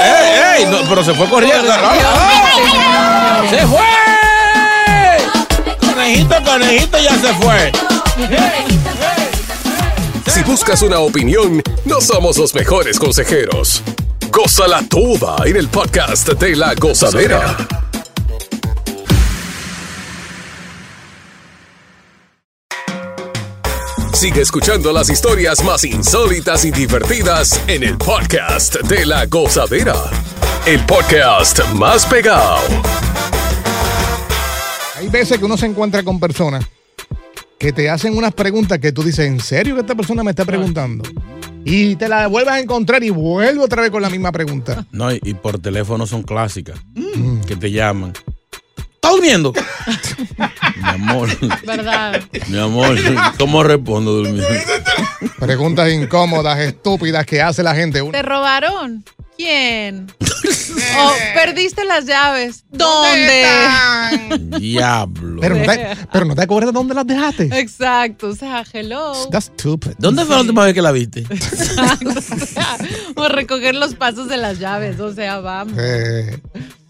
¡Ey, 0.03 0.63
ey! 0.63 0.67
No, 0.67 0.79
pero 0.89 1.05
se 1.05 1.15
fue 1.15 1.29
corriendo. 1.29 1.73
¡Se 3.51 3.67
fue! 3.67 3.81
Conejito, 5.81 6.37
conejito 6.45 6.99
ya 6.99 7.17
se 7.19 7.35
fue. 7.35 7.73
Si 10.27 10.43
buscas 10.43 10.83
una 10.83 11.01
opinión, 11.01 11.63
no 11.85 12.01
somos 12.01 12.37
los 12.39 12.55
mejores 12.55 12.99
consejeros. 12.99 13.83
Gózala 14.31 14.83
toda 14.89 15.37
en 15.47 15.57
el 15.57 15.69
podcast 15.69 16.29
de 16.29 16.57
la 16.57 16.75
gozadera. 16.75 17.57
Sigue 24.19 24.41
escuchando 24.41 24.93
las 24.93 25.11
historias 25.11 25.63
más 25.63 25.85
insólitas 25.85 26.65
y 26.65 26.73
divertidas 26.73 27.63
en 27.69 27.85
el 27.85 27.97
podcast 27.97 28.75
de 28.81 29.07
la 29.07 29.27
gozadera. 29.27 29.95
El 30.67 30.85
podcast 30.87 31.65
más 31.75 32.05
pegado. 32.05 32.59
Hay 34.97 35.07
veces 35.07 35.39
que 35.39 35.45
uno 35.45 35.57
se 35.57 35.67
encuentra 35.67 36.03
con 36.03 36.19
personas 36.19 36.67
que 37.61 37.73
te 37.73 37.89
hacen 37.89 38.17
unas 38.19 38.35
preguntas 38.35 38.81
que 38.81 38.91
tú 38.91 39.05
dices, 39.05 39.25
¿en 39.25 39.39
serio 39.39 39.77
que 39.77 39.83
esta 39.83 39.95
persona 39.95 40.25
me 40.25 40.31
está 40.33 40.45
preguntando? 40.45 41.09
Y 41.65 41.95
te 41.95 42.09
la 42.09 42.27
vuelves 42.27 42.55
a 42.55 42.59
encontrar 42.59 43.05
y 43.05 43.11
vuelve 43.11 43.63
otra 43.63 43.83
vez 43.83 43.93
con 43.93 44.03
la 44.03 44.11
misma 44.11 44.33
pregunta. 44.33 44.85
No, 44.91 45.13
y, 45.13 45.21
y 45.23 45.35
por 45.35 45.61
teléfono 45.61 46.09
son 46.09 46.25
clásicas. 46.25 46.77
Que 47.47 47.55
te 47.55 47.71
llaman. 47.71 48.15
¿Estás 49.09 49.21
durmiendo? 49.21 49.53
mi 50.77 50.89
amor, 50.89 51.29
¿Verdad? 51.67 52.23
mi 52.49 52.59
amor, 52.59 52.97
¿cómo 53.39 53.63
respondo 53.63 54.13
durmiendo? 54.13 54.45
Preguntas 55.39 55.91
incómodas, 55.91 56.59
estúpidas 56.59 57.25
que 57.25 57.41
hace 57.41 57.63
la 57.63 57.75
gente. 57.75 58.03
¿Te 58.03 58.23
robaron? 58.23 59.05
¿Quién? 59.37 60.13
¿O 60.99 61.13
perdiste 61.33 61.85
las 61.85 62.05
llaves? 62.07 62.65
¿Dónde? 62.71 63.47
Diablo. 64.59 65.41
Pero 65.41 65.55
no, 65.55 65.65
te, 65.65 65.97
pero 66.13 66.25
no 66.27 66.35
te 66.35 66.43
acuerdas 66.43 66.75
dónde 66.75 66.95
las 66.95 67.07
dejaste. 67.07 67.49
Exacto, 67.53 68.29
o 68.29 68.35
sea, 68.35 68.65
hello. 68.73 69.13
That's 69.31 69.53
stupid. 69.57 69.93
¿Dónde 69.99 70.25
fue 70.25 70.35
la 70.35 70.41
última 70.43 70.65
vez 70.65 70.75
que 70.75 70.83
la 70.83 70.93
viste? 70.93 71.25
o 73.15 73.29
recoger 73.29 73.75
los 73.75 73.95
pasos 73.95 74.29
de 74.29 74.37
las 74.37 74.59
llaves, 74.59 74.99
o 75.01 75.15
sea, 75.15 75.39
vamos. 75.39 75.75
Eh, 75.79 76.39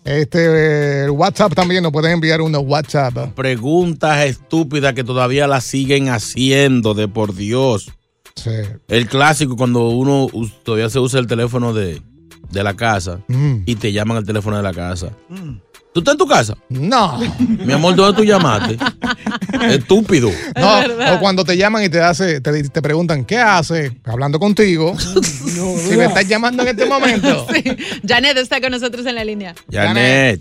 este 0.09 1.05
eh, 1.05 1.11
WhatsApp 1.11 1.55
también 1.55 1.83
nos 1.83 1.93
pueden 1.93 2.13
enviar 2.13 2.41
unos 2.41 2.63
WhatsApp. 2.65 3.35
Preguntas 3.35 4.25
estúpidas 4.27 4.95
que 4.95 5.05
todavía 5.05 5.47
las 5.47 5.65
siguen 5.65 6.09
haciendo, 6.09 6.95
de 6.95 7.09
por 7.09 7.35
Dios. 7.35 7.91
Sí. 8.35 8.51
El 8.89 9.07
clásico 9.09 9.57
cuando 9.57 9.89
uno 9.89 10.29
todavía 10.63 10.89
se 10.91 10.99
usa 11.01 11.21
el 11.21 11.27
teléfono 11.27 11.73
de, 11.75 12.01
de 12.51 12.63
la 12.63 12.75
casa 12.75 13.21
Mm. 13.29 13.63
y 13.67 13.75
te 13.77 13.93
llaman 13.93 14.17
al 14.17 14.25
teléfono 14.25 14.57
de 14.57 14.63
la 14.63 14.73
casa. 14.73 15.11
¿Tú 15.99 16.03
estás 16.03 16.15
en 16.15 16.19
tu 16.19 16.27
casa? 16.29 16.57
No. 16.69 17.19
Mi 17.41 17.73
amor, 17.73 17.97
¿dónde 17.97 18.17
tú 18.17 18.25
llamaste? 18.25 18.79
Estúpido. 19.69 20.31
No, 20.57 21.15
o 21.15 21.19
cuando 21.19 21.45
te 21.45 21.57
llaman 21.57 21.83
y 21.83 21.89
te 21.89 22.01
hace, 22.01 22.41
te, 22.41 22.69
te 22.69 22.81
preguntan, 22.83 23.25
¿qué 23.25 23.39
hace? 23.39 23.99
Hablando 24.05 24.39
contigo. 24.39 24.97
si 25.23 25.97
me 25.97 26.05
estás 26.05 26.29
llamando 26.29 26.63
en 26.63 26.69
este 26.69 26.87
momento. 26.87 27.49
Janet 28.07 28.37
está 28.37 28.61
con 28.61 28.71
nosotros 28.71 29.05
en 29.07 29.17
la 29.17 29.25
línea. 29.25 29.57
Janet. 29.73 30.41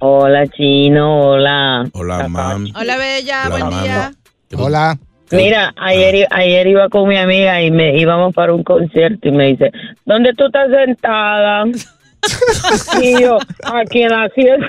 Hola, 0.00 0.46
Chino, 0.48 1.30
hola. 1.30 1.88
Hola, 1.94 2.28
mam. 2.28 2.66
Hola, 2.74 2.98
Bella, 2.98 3.44
Hola, 3.46 3.48
buen 3.48 3.62
mamá. 3.62 3.82
día. 3.82 4.12
Hola. 4.54 4.98
Mira, 5.30 5.72
ayer, 5.78 6.26
ayer 6.30 6.66
iba 6.66 6.90
con 6.90 7.08
mi 7.08 7.16
amiga 7.16 7.62
y 7.62 7.70
me 7.70 7.96
íbamos 7.98 8.34
para 8.34 8.52
un 8.52 8.64
concierto 8.64 9.28
y 9.28 9.32
me 9.32 9.46
dice, 9.46 9.70
¿dónde 10.04 10.34
tú 10.34 10.44
estás 10.44 10.68
sentada? 10.70 11.64
Y 13.02 13.20
yo, 13.22 13.38
aquí 13.64 14.02
en 14.02 14.10
la 14.10 14.24
asiento. 14.24 14.66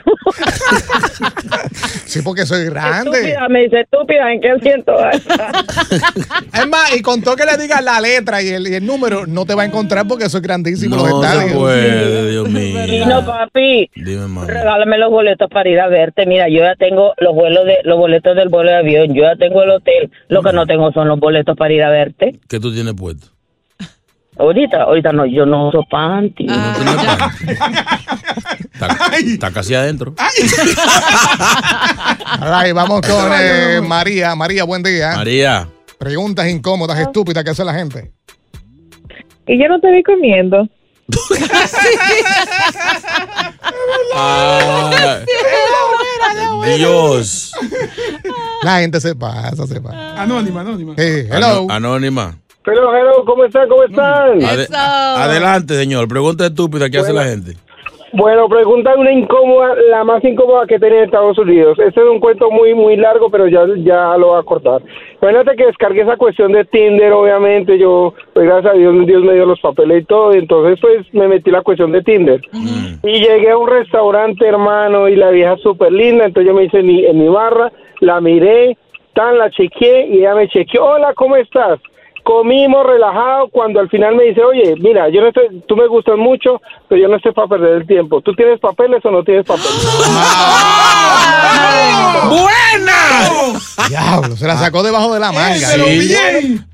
Sí, 2.05 2.21
porque 2.21 2.45
soy 2.45 2.65
grande. 2.65 3.17
Estúpida, 3.19 3.47
me 3.49 3.61
dice, 3.63 3.81
estúpida, 3.81 4.31
¿en 4.33 4.41
qué 4.41 4.51
asiento 4.51 4.93
vas 4.93 5.15
a 5.15 5.17
estar?" 5.17 5.55
Es 6.53 6.67
más, 6.67 6.95
y 6.95 7.01
con 7.01 7.21
todo 7.21 7.35
que 7.35 7.45
le 7.45 7.57
digas 7.57 7.83
la 7.83 7.99
letra 8.01 8.41
y 8.41 8.49
el, 8.49 8.67
y 8.67 8.75
el 8.75 8.85
número, 8.85 9.25
no 9.27 9.45
te 9.45 9.55
va 9.55 9.63
a 9.63 9.65
encontrar 9.65 10.07
porque 10.07 10.29
soy 10.29 10.41
grandísimo 10.41 10.95
los 10.95 11.09
No 11.09 11.21
se 11.21 11.27
estadios. 11.27 11.57
puede, 11.57 12.31
Dios 12.31 12.49
mío. 12.49 12.79
Chino, 12.85 13.25
papi, 13.25 13.89
Dime, 13.95 14.45
regálame 14.45 14.97
los 14.97 15.09
boletos 15.09 15.49
para 15.49 15.69
ir 15.69 15.79
a 15.79 15.87
verte. 15.87 16.25
Mira, 16.25 16.47
yo 16.49 16.59
ya 16.59 16.75
tengo 16.75 17.13
los 17.17 17.33
vuelos 17.33 17.65
de 17.65 17.77
los 17.83 17.97
boletos 17.97 18.35
del 18.35 18.49
vuelo 18.49 18.71
de 18.71 18.77
avión, 18.77 19.13
yo 19.13 19.23
ya 19.23 19.35
tengo 19.35 19.63
el 19.63 19.71
hotel. 19.71 20.11
Lo 20.29 20.41
que 20.41 20.53
no 20.53 20.65
tengo 20.65 20.91
son 20.91 21.07
los 21.07 21.19
boletos 21.19 21.55
para 21.57 21.73
ir 21.73 21.83
a 21.83 21.89
verte. 21.89 22.39
¿Qué 22.47 22.59
tú 22.59 22.73
tienes 22.73 22.93
puesto? 22.93 23.27
Ahorita, 24.37 24.83
ahorita 24.83 25.11
no, 25.11 25.25
yo 25.25 25.45
no 25.45 25.67
uso 25.67 25.83
panty. 25.89 26.47
Está, 28.73 28.97
está 29.17 29.51
casi 29.51 29.75
adentro. 29.75 30.15
Right, 32.39 32.73
vamos 32.73 33.01
con 33.01 33.31
eh, 33.33 33.81
María. 33.81 34.33
María, 34.35 34.63
buen 34.63 34.81
día. 34.83 35.15
María. 35.15 35.67
Preguntas 35.99 36.47
incómodas, 36.49 36.97
estúpidas 36.99 37.43
que 37.43 37.49
hace 37.51 37.65
la 37.65 37.73
gente. 37.73 38.11
Y 39.47 39.61
yo 39.61 39.67
no 39.67 39.79
te 39.79 39.91
vi 39.91 40.01
comiendo. 40.01 40.67
Dios. 46.77 47.51
La 48.63 48.79
gente 48.79 49.01
se 49.01 49.15
pasa, 49.15 49.67
se 49.67 49.81
pasa. 49.81 50.21
Anónima, 50.21 50.61
anónima. 50.61 50.93
Hey, 50.97 51.27
hello. 51.29 51.67
Anónima. 51.69 52.37
Pero, 52.63 52.95
hello, 52.95 53.23
¿cómo 53.25 53.43
están? 53.45 53.67
¿Cómo 53.69 53.83
están? 53.83 54.39
Ade- 54.41 54.67
adelante, 54.75 55.73
señor. 55.75 56.07
Pregunta 56.07 56.45
estúpida 56.45 56.89
que 56.89 56.99
hace 56.99 57.13
la 57.13 57.23
gente. 57.23 57.53
Bueno, 58.13 58.49
pregunta 58.49 58.93
una 58.97 59.11
incómoda, 59.13 59.73
la 59.89 60.03
más 60.03 60.21
incómoda 60.25 60.67
que 60.67 60.77
tenía 60.77 60.97
en 60.99 61.05
Estados 61.05 61.37
Unidos. 61.37 61.79
Este 61.79 62.01
es 62.01 62.05
un 62.07 62.19
cuento 62.19 62.51
muy, 62.51 62.73
muy 62.73 62.97
largo, 62.97 63.29
pero 63.29 63.47
ya, 63.47 63.61
ya 63.77 64.17
lo 64.17 64.27
voy 64.31 64.39
a 64.39 64.43
cortar. 64.43 64.81
Imagínate 65.21 65.55
que 65.55 65.65
descargué 65.67 66.01
esa 66.01 66.17
cuestión 66.17 66.51
de 66.51 66.65
Tinder, 66.65 67.13
obviamente. 67.13 67.77
Yo, 67.79 68.13
pues 68.33 68.45
gracias 68.45 68.73
a 68.73 68.77
Dios, 68.77 69.05
Dios 69.07 69.23
me 69.23 69.33
dio 69.33 69.45
los 69.45 69.61
papeles 69.61 70.01
y 70.01 70.05
todo. 70.05 70.33
Entonces, 70.33 70.77
pues 70.81 71.05
me 71.13 71.29
metí 71.29 71.51
la 71.51 71.61
cuestión 71.61 71.93
de 71.93 72.01
Tinder. 72.03 72.41
Y 73.01 73.19
llegué 73.21 73.49
a 73.51 73.57
un 73.57 73.69
restaurante, 73.69 74.45
hermano, 74.45 75.07
y 75.07 75.15
la 75.15 75.29
vieja 75.29 75.55
súper 75.57 75.93
linda. 75.93 76.25
Entonces 76.25 76.49
yo 76.51 76.53
me 76.53 76.65
hice 76.65 76.79
en 76.79 76.87
mi, 76.87 77.05
en 77.05 77.17
mi 77.17 77.29
barra, 77.29 77.71
la 78.01 78.19
miré, 78.19 78.77
tan 79.13 79.37
la 79.37 79.49
chequeé 79.51 80.07
y 80.07 80.17
ella 80.17 80.35
me 80.35 80.49
chequeó. 80.49 80.83
Hola, 80.83 81.13
¿cómo 81.15 81.37
estás? 81.37 81.79
Comimos 82.23 82.85
relajado 82.85 83.49
cuando 83.49 83.79
al 83.79 83.89
final 83.89 84.15
me 84.15 84.25
dice, 84.25 84.43
oye, 84.43 84.75
mira, 84.79 85.09
yo 85.09 85.21
no 85.21 85.27
estoy, 85.27 85.61
tú 85.67 85.75
me 85.75 85.87
gustas 85.87 86.17
mucho, 86.17 86.61
pero 86.87 87.01
yo 87.01 87.07
no 87.07 87.17
estoy 87.17 87.31
para 87.31 87.47
perder 87.47 87.81
el 87.81 87.87
tiempo. 87.87 88.21
¿Tú 88.21 88.33
tienes 88.33 88.59
papeles 88.59 89.03
o 89.03 89.11
no 89.11 89.23
tienes 89.23 89.45
papeles? 89.45 90.09
¡Buena! 92.29 93.87
Diablo, 93.89 94.35
se 94.35 94.47
la 94.47 94.57
sacó 94.57 94.83
debajo 94.83 95.13
de 95.13 95.19
la 95.19 95.31
manga. 95.31 95.67
pero 95.71 95.85
bien. 95.85 96.65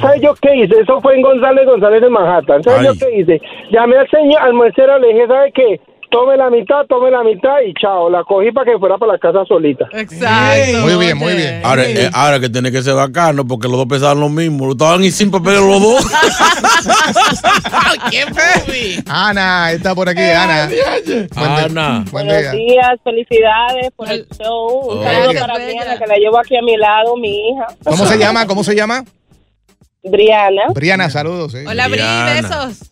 ¿Sabes 0.00 0.22
yo 0.22 0.34
qué 0.40 0.56
hice? 0.56 0.80
Eso 0.80 1.00
fue 1.00 1.14
en 1.14 1.22
González 1.22 1.66
González 1.66 2.00
de 2.00 2.08
Manhattan. 2.08 2.62
¿Sabes 2.62 2.86
yo 2.86 2.94
qué 2.98 3.20
hice? 3.20 3.40
Llamé 3.70 3.98
al 3.98 4.08
señor, 4.08 4.40
al 4.40 4.54
mesero, 4.54 4.98
le 4.98 5.08
dije, 5.08 5.26
¿sabe 5.26 5.52
qué? 5.52 5.80
Tome 6.14 6.36
la 6.36 6.48
mitad, 6.48 6.86
tome 6.88 7.10
la 7.10 7.24
mitad 7.24 7.56
y 7.66 7.74
chao. 7.74 8.08
La 8.08 8.22
cogí 8.22 8.52
para 8.52 8.70
que 8.70 8.78
fuera 8.78 8.96
para 8.98 9.14
la 9.14 9.18
casa 9.18 9.44
solita. 9.48 9.86
Exacto. 9.90 10.78
Muy 10.82 10.94
bien, 10.96 11.18
muy 11.18 11.34
bien. 11.34 11.60
Ahora, 11.64 11.82
eh, 11.88 12.08
ahora 12.12 12.38
que 12.38 12.48
tiene 12.48 12.70
que 12.70 12.82
ser 12.82 12.94
bacano 12.94 13.44
porque 13.44 13.66
los 13.66 13.76
dos 13.78 13.86
pesaban 13.88 14.20
lo 14.20 14.28
mismo. 14.28 14.70
Estaban 14.70 15.02
y 15.02 15.10
sin 15.10 15.32
papeles 15.32 15.60
los 15.60 15.82
dos. 15.82 16.06
¡Qué 18.12 18.26
movie! 18.26 19.02
Ana, 19.08 19.72
está 19.72 19.92
por 19.92 20.08
aquí, 20.08 20.20
Ana. 20.22 20.68
Buen 20.68 21.04
día. 21.04 21.26
Ana. 21.64 22.04
Buen 22.12 22.26
Buenos 22.26 22.42
día. 22.42 22.50
días, 22.52 22.90
felicidades 23.02 23.90
por 23.96 24.08
el 24.10 24.24
show. 24.40 24.92
Un 24.92 24.98
Oh. 24.98 25.02
saludo 25.02 25.40
para. 25.40 25.54
Briana, 25.54 25.98
que 25.98 26.06
la 26.06 26.14
llevo 26.16 26.38
aquí 26.38 26.56
a 26.56 26.62
mi 26.62 26.76
lado, 26.76 27.16
mi 27.16 27.48
hija. 27.48 27.66
¿Cómo 27.84 28.06
se 28.06 28.18
llama? 28.18 28.46
¿Cómo 28.46 28.62
se 28.62 28.76
llama? 28.76 29.04
Briana. 30.04 30.62
Briana, 30.74 31.10
saludos. 31.10 31.50
sí. 31.52 31.58
Hola, 31.66 31.88
Bri, 31.88 31.94
Briana. 31.96 32.32
besos. 32.34 32.90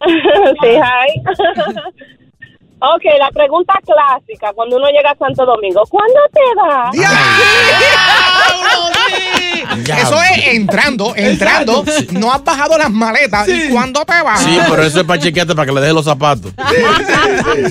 sí, 0.62 0.68
hi. 0.68 1.20
ok, 2.78 3.04
la 3.18 3.30
pregunta 3.30 3.74
clásica 3.84 4.52
cuando 4.54 4.76
uno 4.76 4.88
llega 4.88 5.10
a 5.10 5.16
Santo 5.16 5.46
Domingo, 5.46 5.82
¿cuándo 5.88 6.20
te 6.32 6.40
vas? 6.56 6.94
Eso 9.86 10.22
es 10.22 10.48
entrando, 10.54 11.14
entrando. 11.16 11.84
No 12.12 12.32
has 12.32 12.42
bajado 12.44 12.78
las 12.78 12.90
maletas. 12.90 13.48
¿Y 13.48 13.68
cuándo 13.68 14.04
te 14.04 14.22
vas? 14.22 14.40
Sí, 14.40 14.58
pero 14.68 14.82
eso 14.82 15.00
es 15.00 15.06
para 15.06 15.20
chequearte 15.20 15.54
para 15.54 15.66
que 15.66 15.72
le 15.72 15.80
dejes 15.80 15.94
los 15.94 16.04
zapatos. 16.04 16.52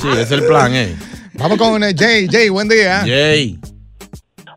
Sí, 0.01 0.07
ese 0.09 0.21
es 0.21 0.31
el 0.31 0.45
plan, 0.45 0.73
eh. 0.73 0.95
Vamos 1.33 1.57
con 1.57 1.83
eh, 1.83 1.93
Jay. 1.97 2.27
Jay, 2.29 2.49
buen 2.49 2.67
día. 2.67 3.01
Jay. 3.05 3.57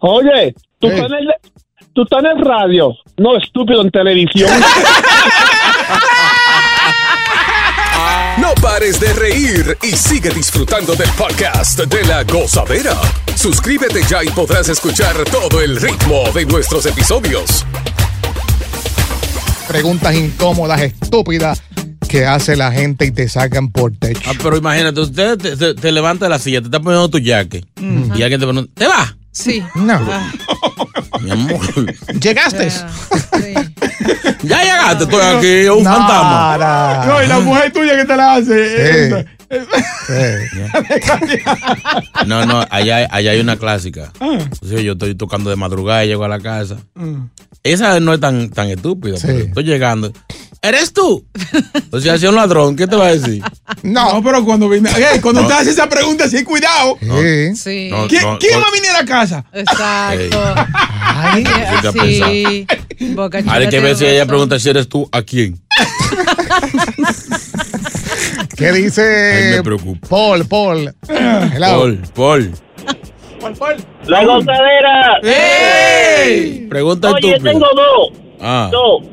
Oye, 0.00 0.54
tú, 0.78 0.88
estás 0.88 1.07
en 1.07 1.14
el, 1.14 1.35
tú 1.92 2.02
estás 2.02 2.20
en 2.20 2.26
el 2.26 2.44
radio, 2.44 2.94
no 3.16 3.37
estúpido 3.37 3.83
en 3.83 3.90
televisión. 3.90 4.50
pares 8.61 8.99
de 9.01 9.12
reír 9.12 9.77
y 9.83 9.97
sigue 9.97 10.31
disfrutando 10.31 10.94
del 10.94 11.09
podcast 11.11 11.79
de 11.81 12.05
la 12.05 12.25
gozadera. 12.25 12.94
Suscríbete 13.37 14.03
ya 14.09 14.25
y 14.25 14.29
podrás 14.31 14.68
escuchar 14.68 15.14
todo 15.31 15.61
el 15.61 15.77
ritmo 15.81 16.25
de 16.35 16.44
nuestros 16.47 16.87
episodios. 16.87 17.64
Preguntas 19.68 20.14
incómodas, 20.14 20.81
estúpidas 20.81 21.62
que 22.09 22.25
hace 22.27 22.57
la 22.57 22.73
gente 22.73 23.05
y 23.07 23.11
te 23.11 23.29
sacan 23.29 23.68
por 23.68 23.92
techo. 23.97 24.23
Ah, 24.27 24.33
pero 24.42 24.57
imagínate, 24.57 25.01
usted 25.01 25.37
te, 25.37 25.57
te- 25.57 25.75
te 25.75 25.92
levanta 25.92 26.25
de 26.25 26.31
la 26.31 26.38
silla, 26.38 26.61
te 26.61 26.66
está 26.66 26.81
poniendo 26.81 27.09
tu 27.11 27.18
jaque 27.23 27.64
y 27.79 28.23
alguien 28.23 28.40
te 28.40 28.47
pregunta, 28.47 28.73
¿te 28.75 28.87
vas? 28.87 29.14
Sí. 29.31 29.62
No. 29.75 30.01
Mi 31.21 31.31
amor. 31.31 31.61
¿Llegaste? 32.18 32.68
Ya 34.42 34.62
llegaste, 34.62 35.04
estoy 35.04 35.20
aquí, 35.20 35.68
un 35.68 35.84
fantasma. 35.84 37.04
No, 37.06 37.22
y 37.22 37.26
la 37.26 37.40
mujer 37.40 37.72
tuya 37.72 37.96
que 37.96 38.04
te 38.04 38.16
la 38.16 38.34
hace. 38.34 39.14
Sí. 39.20 39.24
Sí. 40.06 41.38
No, 42.26 42.44
no, 42.46 42.64
allá, 42.70 43.08
allá 43.11 43.30
hay 43.30 43.40
una 43.40 43.56
clásica. 43.56 44.12
Entonces, 44.20 44.82
yo 44.82 44.92
estoy 44.92 45.14
tocando 45.14 45.50
de 45.50 45.56
madrugada 45.56 46.04
y 46.04 46.08
llego 46.08 46.24
a 46.24 46.28
la 46.28 46.40
casa. 46.40 46.76
Esa 47.62 47.98
no 48.00 48.14
es 48.14 48.20
tan, 48.20 48.50
tan 48.50 48.68
estúpida. 48.68 49.16
pero 49.20 49.38
Estoy 49.38 49.64
llegando. 49.64 50.12
¿Eres 50.61 50.92
tú? 50.92 51.25
O 51.92 52.01
sea, 52.01 52.18
si 52.18 52.25
es 52.25 52.31
un 52.31 52.35
ladrón, 52.37 52.75
¿qué 52.77 52.87
te 52.87 52.97
va 52.97 53.07
a 53.07 53.14
decir? 53.14 53.42
No, 53.83 54.21
pero 54.25 54.44
cuando 54.44 54.68
viene. 54.68 54.90
Ey, 54.90 55.21
cuando 55.21 55.47
te 55.47 55.53
hace 55.53 55.71
esa 55.71 55.88
pregunta, 55.88 56.29
sí, 56.29 56.42
cuidado. 56.42 56.97
Sí. 57.01 57.57
Sí. 57.57 57.88
No, 57.90 58.09
¿Quién, 58.09 58.23
no, 58.23 58.38
quién 58.38 58.55
no. 58.55 58.61
va 58.62 58.66
a 58.68 58.71
venir 58.73 58.90
a 58.90 59.01
la 59.01 59.05
casa? 59.05 59.44
Exacto. 59.53 60.55
Ay, 61.01 61.44
Sí. 61.92 62.66
Hay 63.49 63.68
que 63.68 63.81
ver 63.81 63.97
si 63.97 64.05
ella 64.07 64.27
pregunta 64.27 64.59
si 64.59 64.68
eres 64.68 64.88
tú, 64.88 65.09
¿a 65.12 65.23
quién? 65.23 65.61
¿Qué 68.57 68.66
Ay, 68.68 68.83
dice 68.83 69.53
me 69.57 69.62
preocupa. 69.62 70.09
Paul? 70.09 70.44
Paul. 70.47 70.94
Hello. 71.09 71.68
Paul, 71.79 72.03
Paul. 72.14 72.53
La 74.07 74.25
gozadera. 74.25 75.21
Pregunta 76.68 77.11
Oye, 77.12 77.31
estúpida. 77.35 77.53
tengo 77.53 77.66
dos. 77.75 78.12
Ah. 78.40 78.68
Dos. 78.73 79.05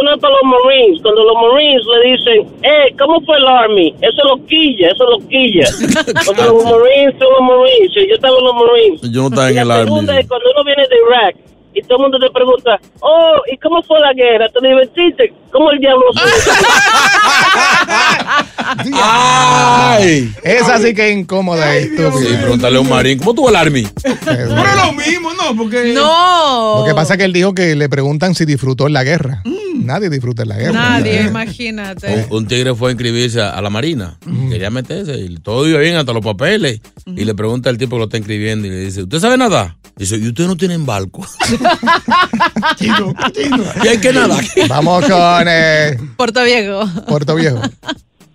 Uno 0.00 0.16
para 0.18 0.32
los 0.34 0.42
Marines. 0.44 1.02
Cuando 1.02 1.22
los 1.24 1.34
Marines 1.36 1.82
le 1.84 2.10
dicen, 2.12 2.48
eh, 2.62 2.94
¿cómo 2.98 3.20
fue 3.26 3.36
el 3.36 3.46
Army? 3.46 3.94
Eso 4.00 4.22
es 4.24 4.26
loquilla, 4.28 4.88
eso 4.88 5.04
es 5.04 5.10
loquilla. 5.20 5.66
Porque 6.26 6.42
los 6.42 6.64
Marines 6.64 7.14
son 7.18 7.28
los 7.28 7.42
Marines. 7.42 7.92
Yo 7.94 8.14
estaba 8.14 8.38
en 8.38 8.44
los 8.44 8.54
Marines. 8.54 9.00
Yo 9.12 9.20
no 9.22 9.28
estaba 9.28 9.48
en 9.50 9.56
Y 9.56 9.58
el 9.58 9.68
la 9.68 9.74
army. 9.74 9.84
segunda 9.86 10.18
es 10.18 10.26
cuando 10.28 10.50
uno 10.54 10.64
viene 10.64 10.82
de 10.88 10.96
Irak 11.08 11.36
y 11.74 11.80
todo 11.82 11.96
el 11.96 12.02
mundo 12.02 12.18
te 12.18 12.30
pregunta, 12.30 12.78
oh, 13.00 13.34
¿y 13.50 13.56
cómo 13.56 13.82
fue 13.82 13.98
la 14.00 14.12
guerra? 14.12 14.46
¿Te 14.48 14.60
divertiste? 14.66 15.32
¿Cómo 15.50 15.70
el 15.70 15.78
diablo 15.78 16.04
fue? 16.12 16.22
¡Ay! 19.02 20.32
Esa 20.42 20.78
sí 20.78 20.94
que 20.94 21.10
es 21.10 21.16
incómoda, 21.16 21.74
estúpida. 21.76 22.12
Sí, 22.12 22.36
pregúntale 22.40 22.76
a 22.76 22.80
un 22.80 22.88
marín. 22.88 23.18
¿Cómo 23.18 23.34
tuvo 23.34 23.48
el 23.50 23.56
army? 23.56 23.86
Pero 24.24 24.54
lo 24.54 24.92
mismo, 24.92 25.30
¿no? 25.32 25.56
Porque. 25.56 25.92
No. 25.94 26.80
Lo 26.80 26.84
que 26.86 26.94
pasa 26.94 27.14
es 27.14 27.18
que 27.18 27.24
él 27.24 27.32
dijo 27.32 27.54
que 27.54 27.74
le 27.74 27.88
preguntan 27.88 28.34
si 28.34 28.44
disfrutó 28.44 28.86
en 28.86 28.92
la 28.92 29.04
guerra. 29.04 29.42
Nadie 29.84 30.08
disfruta 30.10 30.44
la 30.44 30.56
guerra. 30.56 30.72
Nadie, 30.72 31.22
imagínate. 31.22 32.26
Un, 32.30 32.36
un 32.38 32.46
tigre 32.46 32.74
fue 32.74 32.88
a 32.90 32.92
inscribirse 32.92 33.40
a, 33.40 33.50
a 33.50 33.62
la 33.62 33.70
marina. 33.70 34.18
Quería 34.50 34.70
meterse 34.70 35.18
y 35.18 35.36
todo 35.36 35.68
iba 35.68 35.78
bien, 35.80 35.96
hasta 35.96 36.12
los 36.12 36.24
papeles. 36.24 36.80
Y 37.06 37.24
le 37.24 37.34
pregunta 37.34 37.70
al 37.70 37.78
tipo 37.78 37.96
que 37.96 37.98
lo 37.98 38.04
está 38.04 38.16
inscribiendo 38.18 38.66
y 38.66 38.70
le 38.70 38.76
dice, 38.80 39.02
¿usted 39.02 39.18
sabe 39.18 39.36
nada? 39.36 39.76
Dice, 39.96 40.16
¿y 40.16 40.28
usted 40.28 40.46
no 40.46 40.56
tiene 40.56 40.76
barco? 40.78 41.26
y 42.80 43.88
hay 43.88 43.98
que 43.98 44.12
nadar. 44.12 44.42
Vamos 44.68 45.04
con 45.06 45.44
eh, 45.48 45.96
Puerto 46.16 46.42
Viejo. 46.44 46.86
Puerto 47.06 47.34
Viejo. 47.34 47.60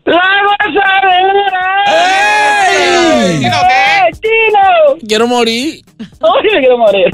¡La 0.05 0.21
gozadera! 0.45 1.83
¡Ey! 1.87 3.43
¡Eh, 3.43 4.11
chino! 4.13 4.99
Quiero 5.07 5.27
morir. 5.27 5.83
Oye, 6.21 6.49
me 6.53 6.59
quiero 6.59 6.77
morir. 6.77 7.11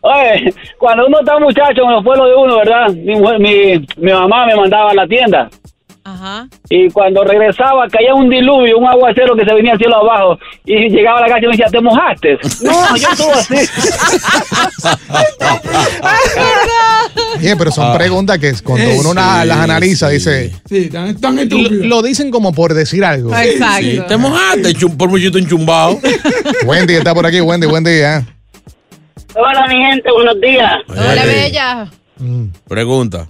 Oye, 0.00 0.54
cuando 0.78 1.06
uno 1.06 1.20
está 1.20 1.38
muchacho 1.38 1.82
en 1.84 1.92
los 1.92 2.04
pueblos 2.04 2.28
de 2.28 2.34
uno, 2.36 2.56
¿verdad? 2.58 2.88
Mi, 2.90 3.14
mi, 3.38 3.86
mi 3.96 4.12
mamá 4.12 4.46
me 4.46 4.56
mandaba 4.56 4.90
a 4.90 4.94
la 4.94 5.06
tienda. 5.06 5.48
Ajá. 6.04 6.46
Y 6.70 6.88
cuando 6.88 7.22
regresaba 7.22 7.86
caía 7.88 8.14
un 8.14 8.30
diluvio, 8.30 8.78
un 8.78 8.86
aguacero 8.88 9.36
que 9.36 9.44
se 9.44 9.52
venía 9.52 9.72
al 9.72 9.78
cielo 9.78 9.96
abajo. 9.96 10.38
Y 10.64 10.88
llegaba 10.88 11.18
a 11.18 11.20
la 11.22 11.26
casa 11.28 11.40
y 11.40 11.46
me 11.46 11.50
decía, 11.50 11.66
¿te 11.70 11.80
mojaste? 11.82 12.38
No, 12.62 12.96
yo 12.96 13.08
estuve 13.12 13.32
así. 13.32 13.70
Oye, 17.38 17.56
pero 17.56 17.70
son 17.70 17.96
preguntas 17.96 18.38
que 18.38 18.52
cuando 18.64 18.90
uno 18.98 19.14
na- 19.14 19.44
las 19.44 19.58
analiza, 19.58 20.08
dice. 20.08 20.52
Sí, 20.68 20.88
tan, 20.88 21.14
tan 21.20 21.36
Lo, 21.36 21.42
estúpido. 21.42 21.84
lo 21.86 22.02
dicen 22.02 22.30
como 22.30 22.52
por 22.52 22.74
decir 22.74 23.04
algo. 23.04 23.36
Exacto. 23.36 23.82
Sí, 23.82 24.00
te 24.08 24.16
mojaste, 24.16 24.74
chum- 24.74 24.96
por 24.96 25.08
muchito 25.10 25.38
enchumbado. 25.38 25.98
Wendy 26.64 26.94
está 26.94 27.14
por 27.14 27.26
aquí, 27.26 27.40
Wendy, 27.40 27.66
buen 27.66 27.84
día. 27.84 28.24
Hola, 29.40 29.66
mi 29.68 29.76
gente, 29.84 30.10
buenos 30.10 30.40
días. 30.40 30.72
Hola, 30.88 31.24
bella. 31.24 31.86
Pregunta. 32.68 33.26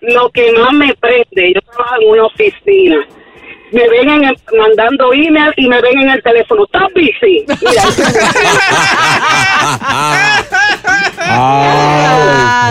lo 0.00 0.28
que 0.30 0.50
más 0.52 0.72
me 0.72 0.92
prende, 0.96 1.52
yo 1.54 1.60
trabajo 1.62 1.94
en 2.02 2.08
una 2.10 2.24
oficina. 2.24 2.96
Me 3.70 3.88
ven 3.88 4.08
en 4.08 4.24
el- 4.24 4.36
mandando 4.58 5.12
email 5.12 5.52
y 5.56 5.68
me 5.68 5.80
ven 5.80 5.98
en 6.00 6.10
el 6.10 6.22
teléfono. 6.22 6.64
¿Estás 6.64 6.88
busy? 6.94 7.44
Mira, 7.46 7.82